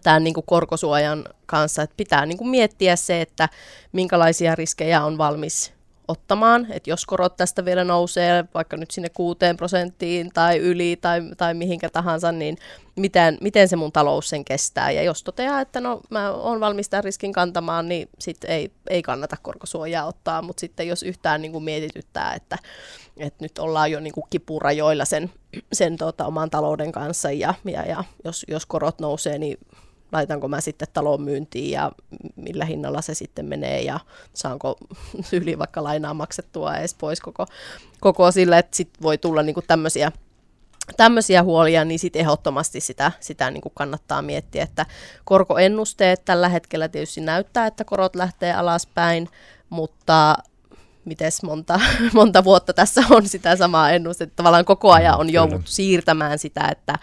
tämän 0.04 0.24
niin 0.24 0.34
kuin 0.34 0.46
korkosuojan 0.48 1.26
kanssa, 1.46 1.82
että 1.82 1.94
pitää 1.98 2.26
niin 2.26 2.38
kuin 2.38 2.50
miettiä 2.50 2.96
se, 2.96 3.22
että 3.22 3.50
minkälaisia 3.92 4.56
riskejä 4.56 5.04
on 5.04 5.18
valmis 5.18 5.74
ottamaan, 6.08 6.68
että 6.70 6.90
jos 6.90 7.06
korot 7.06 7.36
tästä 7.36 7.66
vielä 7.66 7.84
nousee 7.84 8.46
vaikka 8.54 8.78
nyt 8.78 8.92
sinne 8.92 9.10
6 9.10 9.40
prosenttiin 9.58 10.30
tai 10.34 10.58
yli 10.58 10.98
tai, 11.02 11.22
tai 11.38 11.54
mihinkä 11.54 11.90
tahansa, 11.90 12.32
niin 12.32 12.58
miten, 12.96 13.38
miten 13.42 13.68
se 13.68 13.76
mun 13.76 13.92
talous 13.92 14.30
sen 14.30 14.46
kestää. 14.46 14.92
Ja 14.92 15.04
jos 15.04 15.24
toteaa, 15.24 15.62
että 15.62 15.82
no 15.82 16.02
mä 16.10 16.32
oon 16.32 16.60
valmis 16.60 16.90
tämän 16.90 17.04
riskin 17.04 17.34
kantamaan, 17.34 17.90
niin 17.90 18.10
sitten 18.20 18.50
ei, 18.50 18.72
ei 18.90 19.02
kannata 19.02 19.38
korkosuojaa 19.42 20.06
ottaa, 20.06 20.42
mutta 20.42 20.62
sitten 20.62 20.88
jos 20.88 21.04
yhtään 21.04 21.42
niin 21.42 21.52
kuin 21.52 21.64
mietityttää, 21.64 22.34
että, 22.34 22.58
että 23.18 23.46
nyt 23.46 23.58
ollaan 23.58 23.92
jo 23.92 24.00
niin 24.00 24.14
kuin 24.14 24.26
kipurajoilla 24.30 25.06
sen, 25.06 25.32
sen 25.74 25.98
tota, 25.98 26.26
oman 26.26 26.50
talouden 26.50 26.92
kanssa 26.92 27.32
ja, 27.32 27.54
ja, 27.66 27.86
ja 27.86 28.04
jos, 28.24 28.46
jos 28.48 28.66
korot 28.66 29.00
nousee, 29.00 29.38
niin 29.38 29.58
laitanko 30.12 30.48
mä 30.48 30.62
sitten 30.62 30.88
talon 30.94 31.22
myyntiin 31.22 31.72
ja 31.72 31.92
millä 32.36 32.66
hinnalla 32.66 33.02
se 33.02 33.14
sitten 33.14 33.46
menee 33.46 33.82
ja 33.82 34.00
saanko 34.34 34.78
yli 35.42 35.60
vaikka 35.60 35.84
lainaa 35.84 36.14
maksettua 36.14 36.78
edes 36.78 36.94
pois 36.94 37.22
koko, 37.22 37.46
koko 38.00 38.32
sillä, 38.32 38.58
että 38.58 38.78
sitten 38.78 39.04
voi 39.04 39.18
tulla 39.18 39.44
niinku 39.44 39.62
tämmöisiä 39.62 40.12
tämmöisiä 40.98 41.44
huolia, 41.44 41.86
niin 41.86 42.00
sitten 42.00 42.20
ehdottomasti 42.20 42.80
sitä, 42.80 43.12
sitä 43.20 43.52
niin 43.52 43.62
kuin 43.62 43.74
kannattaa 43.76 44.22
miettiä, 44.22 44.64
että 44.64 44.86
korkoennusteet 45.26 46.26
tällä 46.26 46.50
hetkellä 46.50 46.88
tietysti 46.88 47.22
näyttää, 47.22 47.68
että 47.68 47.84
korot 47.84 48.16
lähtee 48.16 48.54
alaspäin, 48.54 49.30
mutta 49.70 50.38
miten 51.06 51.32
monta, 51.44 51.80
monta 52.14 52.44
vuotta 52.44 52.74
tässä 52.74 53.04
on 53.10 53.28
sitä 53.28 53.56
samaa 53.56 53.92
ennustetta. 53.92 54.36
Tavallaan 54.36 54.66
koko 54.66 54.92
ajan 54.92 55.20
on 55.20 55.34
jouduttu 55.34 55.72
siirtämään 55.72 56.40
sitä, 56.40 56.68
että, 56.72 56.96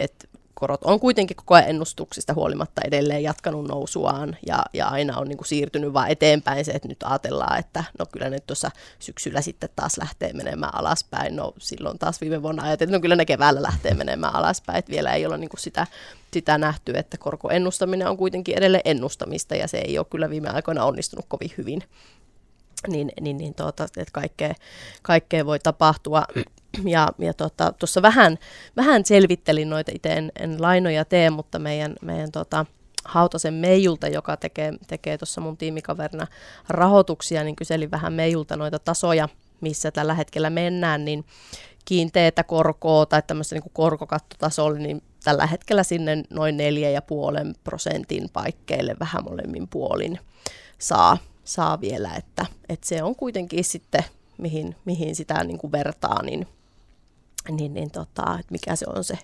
että 0.00 0.25
korot 0.60 0.84
on 0.84 1.00
kuitenkin 1.00 1.36
koko 1.36 1.54
ajan 1.54 1.68
ennustuksista 1.68 2.34
huolimatta 2.34 2.80
edelleen 2.84 3.22
jatkanut 3.22 3.68
nousuaan 3.68 4.36
ja, 4.46 4.64
ja 4.72 4.88
aina 4.88 5.18
on 5.18 5.28
niin 5.28 5.36
kuin 5.36 5.48
siirtynyt 5.48 5.92
vaan 5.92 6.10
eteenpäin 6.10 6.64
se, 6.64 6.72
että 6.72 6.88
nyt 6.88 7.02
ajatellaan, 7.04 7.58
että 7.58 7.84
no 7.98 8.06
kyllä 8.12 8.30
ne 8.30 8.38
tuossa 8.40 8.70
syksyllä 8.98 9.40
sitten 9.40 9.68
taas 9.76 9.98
lähtee 9.98 10.32
menemään 10.32 10.74
alaspäin. 10.74 11.36
No 11.36 11.52
silloin 11.58 11.98
taas 11.98 12.20
viime 12.20 12.42
vuonna 12.42 12.62
ajateltiin, 12.62 12.94
että 12.94 12.98
no 12.98 13.02
kyllä 13.02 13.16
ne 13.16 13.24
keväällä 13.24 13.62
lähtee 13.62 13.94
menemään 13.94 14.34
alaspäin, 14.34 14.78
että 14.78 14.92
vielä 14.92 15.12
ei 15.12 15.26
ole 15.26 15.38
niin 15.38 15.50
kuin 15.50 15.60
sitä, 15.60 15.86
sitä 16.32 16.58
nähty, 16.58 16.92
että 16.96 17.18
korkoennustaminen 17.18 18.08
on 18.08 18.16
kuitenkin 18.16 18.58
edelleen 18.58 18.82
ennustamista 18.84 19.54
ja 19.54 19.68
se 19.68 19.78
ei 19.78 19.98
ole 19.98 20.06
kyllä 20.10 20.30
viime 20.30 20.48
aikoina 20.50 20.84
onnistunut 20.84 21.26
kovin 21.28 21.50
hyvin 21.58 21.82
niin, 22.88 23.12
niin, 23.20 23.38
niin 23.38 23.54
tuota, 23.54 23.84
että 23.84 24.12
kaikkea, 24.12 24.54
kaikkea 25.02 25.46
voi 25.46 25.58
tapahtua. 25.58 26.24
Ja, 26.84 27.08
ja 27.18 27.34
tuossa 27.34 27.74
tota, 27.78 28.02
vähän, 28.02 28.38
vähän 28.76 29.04
selvittelin 29.04 29.70
noita, 29.70 29.92
itse 29.94 30.12
en, 30.12 30.32
en 30.40 30.62
lainoja 30.62 31.04
tee, 31.04 31.30
mutta 31.30 31.58
meidän, 31.58 31.96
meidän 32.02 32.32
tota, 32.32 32.66
Hautasen 33.04 33.54
Meijulta, 33.54 34.08
joka 34.08 34.36
tekee, 34.36 34.72
tekee 34.86 35.18
tuossa 35.18 35.40
mun 35.40 35.56
tiimikaverina 35.56 36.26
rahoituksia, 36.68 37.44
niin 37.44 37.56
kyselin 37.56 37.90
vähän 37.90 38.12
Meijulta 38.12 38.56
noita 38.56 38.78
tasoja, 38.78 39.28
missä 39.60 39.90
tällä 39.90 40.14
hetkellä 40.14 40.50
mennään, 40.50 41.04
niin 41.04 41.24
kiinteätä 41.84 42.44
korkoa 42.44 43.06
tai 43.06 43.22
tämmöistä 43.26 43.54
niin 43.54 43.70
korkokattotasolla, 43.72 44.78
niin 44.78 45.02
tällä 45.24 45.46
hetkellä 45.46 45.82
sinne 45.82 46.22
noin 46.30 46.56
4,5 47.50 47.54
prosentin 47.64 48.28
paikkeille 48.32 48.96
vähän 49.00 49.24
molemmin 49.24 49.68
puolin 49.68 50.18
saa, 50.78 51.18
saa 51.44 51.80
vielä, 51.80 52.14
että, 52.16 52.46
että 52.68 52.86
se 52.86 53.02
on 53.02 53.16
kuitenkin 53.16 53.64
sitten, 53.64 54.04
mihin, 54.38 54.76
mihin 54.84 55.16
sitä 55.16 55.44
niin 55.44 55.58
kuin 55.58 55.72
vertaa, 55.72 56.22
niin 56.22 56.46
niin, 57.50 57.74
niin 57.74 57.90
tota, 57.90 58.36
että 58.40 58.52
mikä 58.52 58.76
se 58.76 58.86
on 58.96 59.04
se 59.04 59.18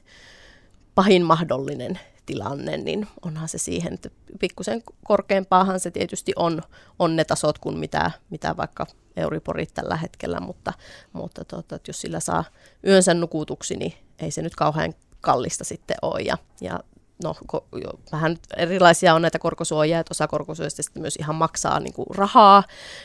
pahin 0.95 1.25
mahdollinen 1.25 1.99
tilanne, 2.27 2.77
niin 2.77 3.09
onhan 3.23 3.49
se 3.49 3.59
siihen, 3.59 3.95
että 3.95 4.11
pikkusen 4.41 4.83
korkeampaahan 5.05 5.81
se 5.81 5.91
tietysti 5.91 6.33
on, 6.37 6.63
on 6.99 7.17
ne 7.17 7.25
tasot 7.25 7.59
kuin 7.59 7.79
mitä, 7.79 8.11
mitä 8.31 8.57
vaikka 8.57 8.87
Euriporit 9.17 9.75
tällä 9.75 9.97
hetkellä, 9.97 10.41
mutta, 10.41 10.73
mutta 11.13 11.45
tota, 11.45 11.77
että 11.77 11.89
jos 11.89 12.01
sillä 12.01 12.21
saa 12.21 12.45
yönsä 12.87 13.15
nukutuksi, 13.15 13.77
niin 13.77 13.93
ei 14.19 14.31
se 14.31 14.43
nyt 14.43 14.55
kauhean 14.55 14.95
kallista 15.21 15.65
sitten 15.65 15.97
ole. 16.03 16.21
Ja, 16.21 16.39
ja 16.61 16.81
no, 17.25 17.37
ko, 17.47 17.67
jo, 17.73 17.91
vähän 18.13 18.37
erilaisia 18.57 19.15
on 19.15 19.23
näitä 19.23 19.39
korkosuojia, 19.39 19.99
että 19.99 20.13
osa 20.13 20.29
korkosuojista 20.29 20.83
sitten 20.83 21.03
myös 21.03 21.17
ihan 21.17 21.35
maksaa 21.35 21.81
niin 21.81 21.95
kuin 21.95 22.07
rahaa, 22.15 22.63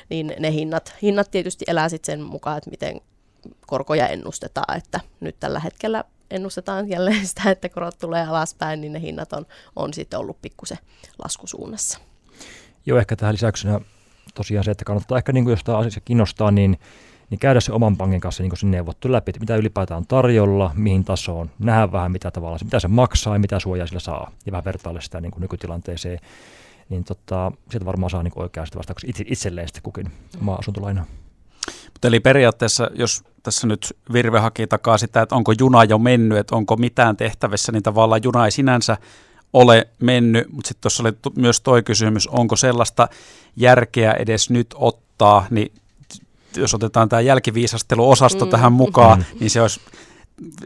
niin 0.10 0.34
ne 0.40 0.52
hinnat, 0.52 0.94
hinnat 1.02 1.32
tietysti 1.32 1.66
elää 1.68 1.90
sitten 1.90 2.20
sen 2.20 2.26
mukaan, 2.26 2.58
että 2.58 2.70
miten 2.70 3.02
korkoja 3.68 4.08
ennustetaan, 4.08 4.78
että 4.78 5.00
nyt 5.20 5.36
tällä 5.40 5.60
hetkellä 5.60 6.04
ennustetaan 6.32 6.90
jälleen 6.90 7.28
sitä, 7.28 7.52
että 7.52 7.70
korot 7.70 7.98
tulee 7.98 8.26
alaspäin, 8.28 8.82
niin 8.82 8.94
ne 8.94 9.02
hinnat 9.02 9.34
on, 9.34 9.46
on 9.76 9.94
sitten 9.94 10.20
ollut 10.20 10.42
pikkusen 10.42 10.78
laskusuunnassa. 11.24 12.00
Joo, 12.86 13.00
ehkä 13.00 13.16
tähän 13.16 13.34
lisäyksenä 13.34 13.80
tosiaan 14.34 14.64
se, 14.64 14.72
että 14.72 14.86
kannattaa 14.86 15.18
ehkä, 15.18 15.32
niin 15.32 15.44
kuin 15.44 15.52
jos 15.52 15.64
tämä 15.64 15.78
asia 15.78 16.02
kiinnostaa, 16.06 16.52
niin, 16.52 16.80
niin 17.30 17.40
käydä 17.40 17.60
se 17.60 17.72
oman 17.72 17.98
pankin 17.98 18.22
kanssa 18.22 18.44
niin 18.44 18.58
se 18.58 18.68
neuvottu 18.68 19.12
läpi, 19.12 19.30
että 19.30 19.40
mitä 19.40 19.56
ylipäätään 19.56 19.98
on 19.98 20.08
tarjolla, 20.08 20.72
mihin 20.76 21.04
tasoon, 21.04 21.50
nähdä 21.60 21.92
vähän 21.92 22.12
mitä 22.12 22.32
tavalla, 22.32 22.58
mitä 22.64 22.80
se 22.80 22.88
maksaa 22.88 23.36
ja 23.36 23.40
mitä 23.40 23.60
suojaa 23.60 23.88
sillä 23.88 24.00
saa, 24.00 24.32
ja 24.46 24.52
vähän 24.52 24.66
vertailla 24.66 25.02
sitä 25.02 25.22
niin 25.22 25.32
kuin 25.32 25.42
nykytilanteeseen. 25.42 26.20
Niin 26.90 27.04
tota, 27.04 27.52
sieltä 27.72 27.86
varmaan 27.86 28.10
saa 28.10 28.24
niin 28.24 28.34
oikeasti 28.36 28.78
vastauksia 28.78 29.10
itse, 29.10 29.24
itselleen 29.28 29.68
sitten 29.68 29.84
kukin 29.84 30.12
oma 30.42 30.56
asuntolaina. 30.56 31.06
Mutta 31.98 32.08
eli 32.08 32.20
periaatteessa, 32.20 32.90
jos 32.96 33.24
tässä 33.44 33.68
nyt 33.68 33.98
Virve 34.14 34.40
haki 34.40 34.68
takaa 34.68 34.98
sitä, 34.98 35.22
että 35.22 35.36
onko 35.36 35.54
juna 35.60 35.84
jo 35.84 35.98
mennyt, 35.98 36.38
että 36.38 36.56
onko 36.56 36.76
mitään 36.76 37.18
tehtävissä, 37.18 37.72
niin 37.72 37.84
tavallaan 37.84 38.22
juna 38.24 38.46
ei 38.46 38.52
sinänsä 38.52 38.98
ole 39.54 39.88
mennyt, 40.00 40.52
mutta 40.52 40.68
sitten 40.68 40.82
tuossa 40.82 41.04
oli 41.04 41.12
t- 41.12 41.36
myös 41.38 41.62
toi 41.62 41.84
kysymys, 41.84 42.28
onko 42.28 42.56
sellaista 42.56 43.08
järkeä 43.56 44.14
edes 44.14 44.50
nyt 44.50 44.68
ottaa, 44.76 45.48
niin 45.50 45.72
jos 46.56 46.74
otetaan 46.74 47.10
tämä 47.10 47.22
jälkiviisasteluosasto 47.22 48.46
mm. 48.46 48.52
tähän 48.52 48.74
mukaan, 48.74 49.20
mm. 49.20 49.40
niin 49.40 49.50
se 49.50 49.62
olisi 49.62 49.82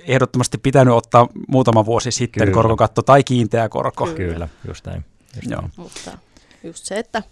ehdottomasti 0.07 0.57
pitänyt 0.57 0.93
ottaa 0.93 1.27
muutama 1.47 1.85
vuosi 1.85 2.11
sitten 2.11 2.43
Kyllä. 2.43 2.53
korkokatto 2.53 3.01
tai 3.01 3.23
kiinteä 3.23 3.69
korko. 3.69 4.05
Kyllä, 4.05 4.33
Kyllä 4.33 4.49
just 4.67 4.85
näin. 4.85 5.05
Just 5.35 5.51
Joo. 5.51 5.61
Näin. 5.61 5.73
Mutta 5.77 6.17
just 6.63 6.85
se, 6.85 6.99
että 6.99 7.23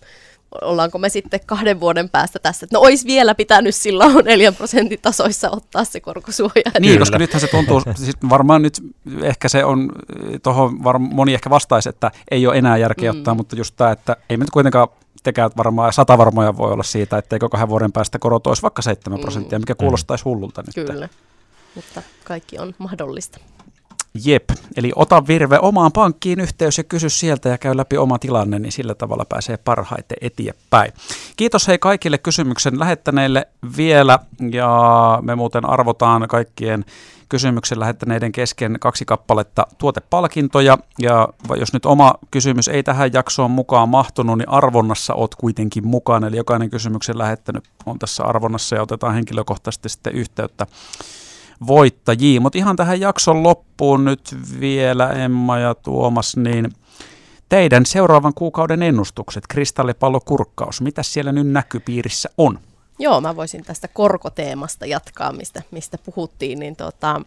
ollaanko 0.62 0.98
me 0.98 1.10
sitten 1.10 1.40
kahden 1.46 1.80
vuoden 1.80 2.10
päästä 2.10 2.40
tässä, 2.40 2.66
että 2.66 2.78
no 2.78 2.82
olisi 2.82 3.08
vielä 3.08 3.36
pitänyt 3.36 3.76
silloin 3.76 4.26
4 4.26 4.52
prosentin 4.52 5.00
tasoissa 5.02 5.50
ottaa 5.50 5.84
se 5.84 6.00
korkosuoja. 6.00 6.52
Niin, 6.80 6.92
Kyllä. 6.92 7.00
koska 7.00 7.18
nythän 7.18 7.42
se 7.42 7.48
tuntuu, 7.48 7.82
siis 7.96 8.16
varmaan 8.30 8.62
nyt 8.62 8.82
ehkä 9.22 9.50
se 9.50 9.66
on, 9.66 9.92
tuohon 10.44 10.78
moni 11.00 11.34
ehkä 11.34 11.50
vastaisi, 11.50 11.90
että 11.90 12.12
ei 12.32 12.48
ole 12.48 12.58
enää 12.58 12.78
järkeä 12.78 13.14
mm. 13.14 13.18
ottaa, 13.18 13.36
mutta 13.36 13.56
just 13.56 13.74
tämä, 13.78 13.92
että 13.92 14.18
ei 14.30 14.38
me 14.38 14.44
nyt 14.44 14.50
kuitenkaan 14.50 14.88
tekään 15.24 15.52
varmaan 15.58 15.94
sata 15.94 16.18
varmoja 16.18 16.58
voi 16.58 16.72
olla 16.72 16.84
siitä, 16.84 17.18
että 17.18 17.40
koko 17.40 17.50
kahden 17.50 17.70
vuoden 17.70 17.92
päästä 17.92 18.20
korot 18.20 18.48
olisi 18.48 18.62
vaikka 18.62 18.82
7 18.82 19.20
prosenttia, 19.20 19.60
mikä 19.60 19.74
mm. 19.74 19.78
kuulostaisi 19.78 20.24
hullulta 20.24 20.64
nyt. 20.68 20.88
Kyllä, 20.88 21.10
mutta 21.76 22.02
kaikki 22.24 22.60
on 22.60 22.76
mahdollista. 22.78 23.40
Jep, 24.26 24.50
eli 24.76 24.92
ota 24.96 25.28
Virve 25.28 25.60
omaan 25.62 25.92
pankkiin 25.92 26.40
yhteys 26.40 26.78
ja 26.78 26.84
kysy 26.84 27.10
sieltä 27.10 27.50
ja 27.50 27.58
käy 27.58 27.78
läpi 27.78 27.98
oma 27.98 28.20
tilanne, 28.20 28.60
niin 28.60 28.72
sillä 28.72 28.96
tavalla 28.96 29.26
pääsee 29.30 29.58
parhaiten 29.58 30.18
eteenpäin. 30.22 30.94
Kiitos 31.38 31.68
hei 31.68 31.78
kaikille 31.78 32.18
kysymyksen 32.18 32.80
lähettäneille 32.80 33.48
vielä 33.78 34.20
ja 34.52 35.20
me 35.22 35.36
muuten 35.36 35.66
arvotaan 35.66 36.28
kaikkien 36.28 36.86
kysymyksen 37.30 37.80
lähettäneiden 37.80 38.32
kesken 38.32 38.78
kaksi 38.80 39.06
kappaletta 39.06 39.68
tuotepalkintoja. 39.78 40.78
Ja 41.00 41.28
jos 41.60 41.74
nyt 41.74 41.86
oma 41.86 42.14
kysymys 42.32 42.68
ei 42.68 42.84
tähän 42.84 43.14
jaksoon 43.14 43.52
mukaan 43.52 43.90
mahtunut, 43.90 44.38
niin 44.38 44.50
arvonnassa 44.50 45.14
oot 45.14 45.36
kuitenkin 45.36 45.88
mukana. 45.88 46.28
Eli 46.28 46.38
jokainen 46.38 46.70
kysymyksen 46.70 47.18
lähettänyt 47.18 47.64
on 47.86 48.00
tässä 48.00 48.24
arvonnassa 48.24 48.76
ja 48.76 48.82
otetaan 48.82 49.14
henkilökohtaisesti 49.14 49.90
sitten 49.90 50.14
yhteyttä 50.14 50.68
voittajia. 51.68 52.42
Mutta 52.42 52.58
ihan 52.58 52.76
tähän 52.76 53.00
jakson 53.00 53.44
loppuun 53.44 54.06
nyt 54.06 54.36
vielä 54.60 55.10
Emma 55.10 55.60
ja 55.60 55.76
Tuomas, 55.76 56.38
niin 56.38 56.70
teidän 57.50 57.86
seuraavan 57.86 58.34
kuukauden 58.34 58.84
ennustukset, 58.84 59.44
kristallipallokurkkaus, 59.48 60.82
mitä 60.82 61.04
siellä 61.04 61.32
nyt 61.32 61.48
näkypiirissä 61.48 62.30
on? 62.38 62.60
Joo, 63.00 63.22
mä 63.22 63.36
voisin 63.36 63.64
tästä 63.64 63.88
korkoteemasta 63.88 64.86
jatkaa, 64.86 65.32
mistä, 65.34 65.62
mistä 65.72 65.98
puhuttiin, 65.98 66.60
niin 66.60 66.76
tota, 66.76 67.22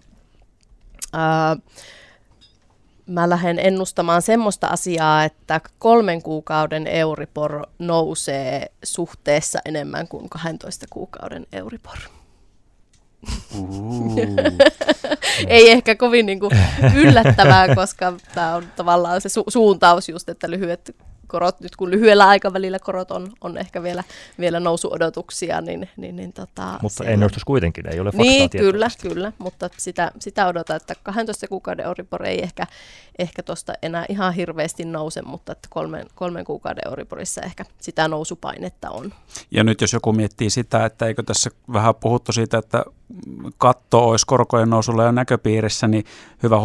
ää, 1.13 1.57
mä 3.07 3.31
lähden 3.31 3.59
ennustamaan 3.59 4.23
semmoista 4.23 4.67
asiaa, 4.67 5.25
että 5.25 5.61
kolmen 5.79 6.23
kuukauden 6.23 6.87
Euribor 6.87 7.67
nousee 7.79 8.67
suhteessa 8.85 9.59
enemmän 9.65 10.09
kuin 10.09 10.29
12 10.29 10.87
kuukauden 10.91 11.47
Euribor. 11.53 11.99
Ei 15.47 15.71
ehkä 15.71 15.95
kovin 15.95 16.27
niin 16.27 16.41
kuin 16.41 16.53
yllättävää, 16.95 17.75
koska 17.75 18.13
tämä 18.35 18.55
on 18.55 18.65
tavallaan 18.77 19.21
se 19.21 19.29
su- 19.29 19.51
suuntaus 19.51 20.09
just, 20.09 20.29
että 20.29 20.51
lyhyet 20.51 20.97
korot, 21.33 21.61
nyt 21.61 21.77
kun 21.77 21.91
lyhyellä 21.91 22.29
aikavälillä 22.29 22.79
korot 22.79 23.11
on, 23.11 23.33
on 23.41 23.59
ehkä 23.59 23.83
vielä, 23.83 24.05
vielä 24.39 24.61
nousuodotuksia, 24.61 25.61
niin, 25.61 25.89
niin, 25.97 26.17
niin 26.17 26.33
tota, 26.33 26.79
Mutta 26.83 26.97
siellä... 26.97 27.13
ennustus 27.13 27.45
kuitenkin 27.45 27.89
ei 27.93 28.01
ole 28.01 28.11
faktaa 28.11 28.23
Niin, 28.23 28.51
kyllä, 28.51 28.89
kyllä, 29.03 29.33
mutta 29.39 29.71
sitä, 29.77 30.11
sitä 30.19 30.47
odotan, 30.47 30.77
että 30.77 30.95
12 31.03 31.49
kuukauden 31.49 31.87
Euribor 31.87 32.27
ei 32.27 32.43
ehkä, 32.43 32.67
ehkä 33.19 33.43
tuosta 33.43 33.73
enää 33.83 34.05
ihan 34.09 34.35
hirveästi 34.35 34.85
nouse, 34.85 35.23
mutta 35.23 35.53
että 35.53 35.69
kolmen, 35.71 36.07
kolmen 36.15 36.45
kuukauden 36.45 36.89
Euriborissa 36.89 37.41
ehkä 37.41 37.65
sitä 37.81 38.09
nousupainetta 38.09 38.91
on. 38.91 39.15
Ja 39.51 39.65
nyt 39.65 39.81
jos 39.81 39.93
joku 39.93 40.13
miettii 40.13 40.51
sitä, 40.51 40.85
että 40.85 41.07
eikö 41.07 41.23
tässä 41.23 41.51
vähän 41.73 41.95
puhuttu 41.95 42.33
siitä, 42.33 42.59
että 42.59 42.85
katto 43.59 44.09
olisi 44.09 44.27
korkojen 44.27 44.71
nousulla 44.71 45.05
jo 45.05 45.13
näköpiirissä, 45.13 45.89
niin 45.89 46.05
hyvä 46.43 46.57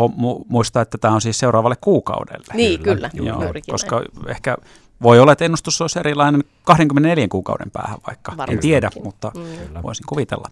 muistaa, 0.47 0.81
että 0.81 0.97
tämä 0.97 1.13
on 1.13 1.21
siis 1.21 1.39
seuraavalle 1.39 1.75
kuukaudelle. 1.81 2.53
Niin, 2.53 2.79
kyllä. 2.79 3.09
kyllä 3.09 3.29
Joo, 3.29 3.53
koska 3.71 3.95
näin. 3.95 4.29
ehkä 4.29 4.57
voi 5.01 5.19
olla, 5.19 5.31
että 5.31 5.45
ennustus 5.45 5.81
olisi 5.81 5.99
erilainen 5.99 6.43
24 6.63 7.27
kuukauden 7.27 7.71
päähän 7.71 7.97
vaikka. 8.07 8.31
Varmasti. 8.31 8.53
En 8.53 8.59
tiedä, 8.59 8.89
mutta 9.03 9.31
mm. 9.35 9.83
voisin 9.83 10.05
kuvitella. 10.09 10.47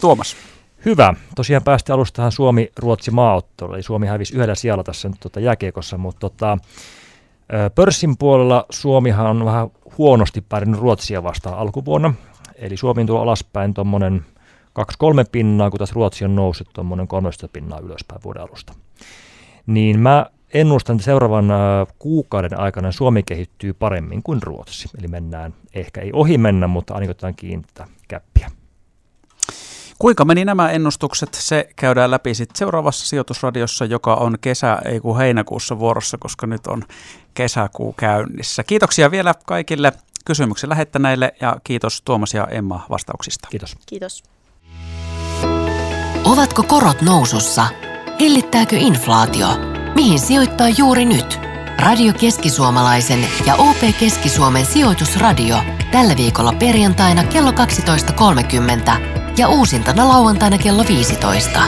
Tuomas. 0.00 0.36
Hyvä. 0.84 1.14
Tosiaan 1.36 1.62
päästi 1.62 1.92
alusta 1.92 2.16
tähän 2.16 2.32
Suomi-Ruotsi 2.32 3.10
maaotteluun. 3.10 3.74
Eli 3.74 3.82
Suomi 3.82 4.06
hävisi 4.06 4.34
yhdellä 4.34 4.54
sijalla 4.54 4.84
tässä 4.84 5.08
nyt 5.08 5.20
tuota 5.20 5.40
jääkiekossa, 5.40 5.98
mutta 5.98 6.20
tota, 6.20 6.58
pörssin 7.74 8.16
puolella 8.16 8.66
Suomihan 8.70 9.26
on 9.26 9.44
vähän 9.44 9.68
huonosti 9.98 10.40
pärjännyt 10.40 10.80
Ruotsia 10.80 11.22
vastaan 11.22 11.58
alkuvuonna. 11.58 12.14
Eli 12.54 12.76
Suomi 12.76 13.04
tullut 13.04 13.22
alaspäin 13.22 13.74
tuommoinen 13.74 14.24
2-3 14.78 14.82
pinnaa, 15.32 15.70
kun 15.70 15.78
taas 15.78 15.92
Ruotsi 15.92 16.24
on 16.24 16.36
noussut 16.36 16.68
tuommoinen 16.72 17.08
13 17.08 17.48
pinnaa 17.48 17.80
ylöspäin 17.80 18.22
vuoden 18.24 18.42
alusta. 18.42 18.74
Niin 19.66 20.00
mä 20.00 20.26
ennustan, 20.54 20.96
että 20.96 21.04
seuraavan 21.04 21.48
kuukauden 21.98 22.58
aikana 22.60 22.92
Suomi 22.92 23.22
kehittyy 23.22 23.72
paremmin 23.72 24.22
kuin 24.22 24.42
Ruotsi. 24.42 24.88
Eli 24.98 25.08
mennään, 25.08 25.54
ehkä 25.74 26.00
ei 26.00 26.10
ohi 26.12 26.38
mennä, 26.38 26.66
mutta 26.66 26.94
ainakin 26.94 27.10
otetaan 27.10 27.34
kiinnittää 27.34 27.86
käppiä. 28.08 28.50
Kuinka 29.98 30.24
meni 30.24 30.44
nämä 30.44 30.70
ennustukset? 30.70 31.34
Se 31.34 31.68
käydään 31.76 32.10
läpi 32.10 32.34
sitten 32.34 32.56
seuraavassa 32.56 33.06
sijoitusradiossa, 33.06 33.84
joka 33.84 34.14
on 34.14 34.38
kesä, 34.40 34.78
ei 34.84 35.00
kun 35.00 35.18
heinäkuussa 35.18 35.78
vuorossa, 35.78 36.18
koska 36.18 36.46
nyt 36.46 36.66
on 36.66 36.84
kesäkuu 37.34 37.92
käynnissä. 37.92 38.64
Kiitoksia 38.64 39.10
vielä 39.10 39.34
kaikille 39.46 39.92
kysymyksen 40.24 40.70
lähettäneille 40.70 41.34
ja 41.40 41.56
kiitos 41.64 42.02
Tuomas 42.02 42.34
ja 42.34 42.46
Emma 42.46 42.86
vastauksista. 42.90 43.48
Kiitos. 43.50 43.76
Kiitos. 43.86 44.35
Ovatko 46.26 46.62
korot 46.62 47.02
nousussa? 47.02 47.66
Hellittääkö 48.20 48.76
inflaatio? 48.76 49.48
Mihin 49.94 50.20
sijoittaa 50.20 50.68
juuri 50.68 51.04
nyt? 51.04 51.40
Radio 51.78 52.12
Keski-Suomalaisen 52.12 53.26
ja 53.46 53.54
OP 53.54 53.76
Keski-Suomen 54.00 54.66
sijoitusradio 54.66 55.56
tällä 55.92 56.16
viikolla 56.16 56.52
perjantaina 56.52 57.24
kello 57.24 57.50
12.30 57.50 57.56
ja 59.38 59.48
uusintana 59.48 60.08
lauantaina 60.08 60.58
kello 60.58 60.84
15. 60.88 61.60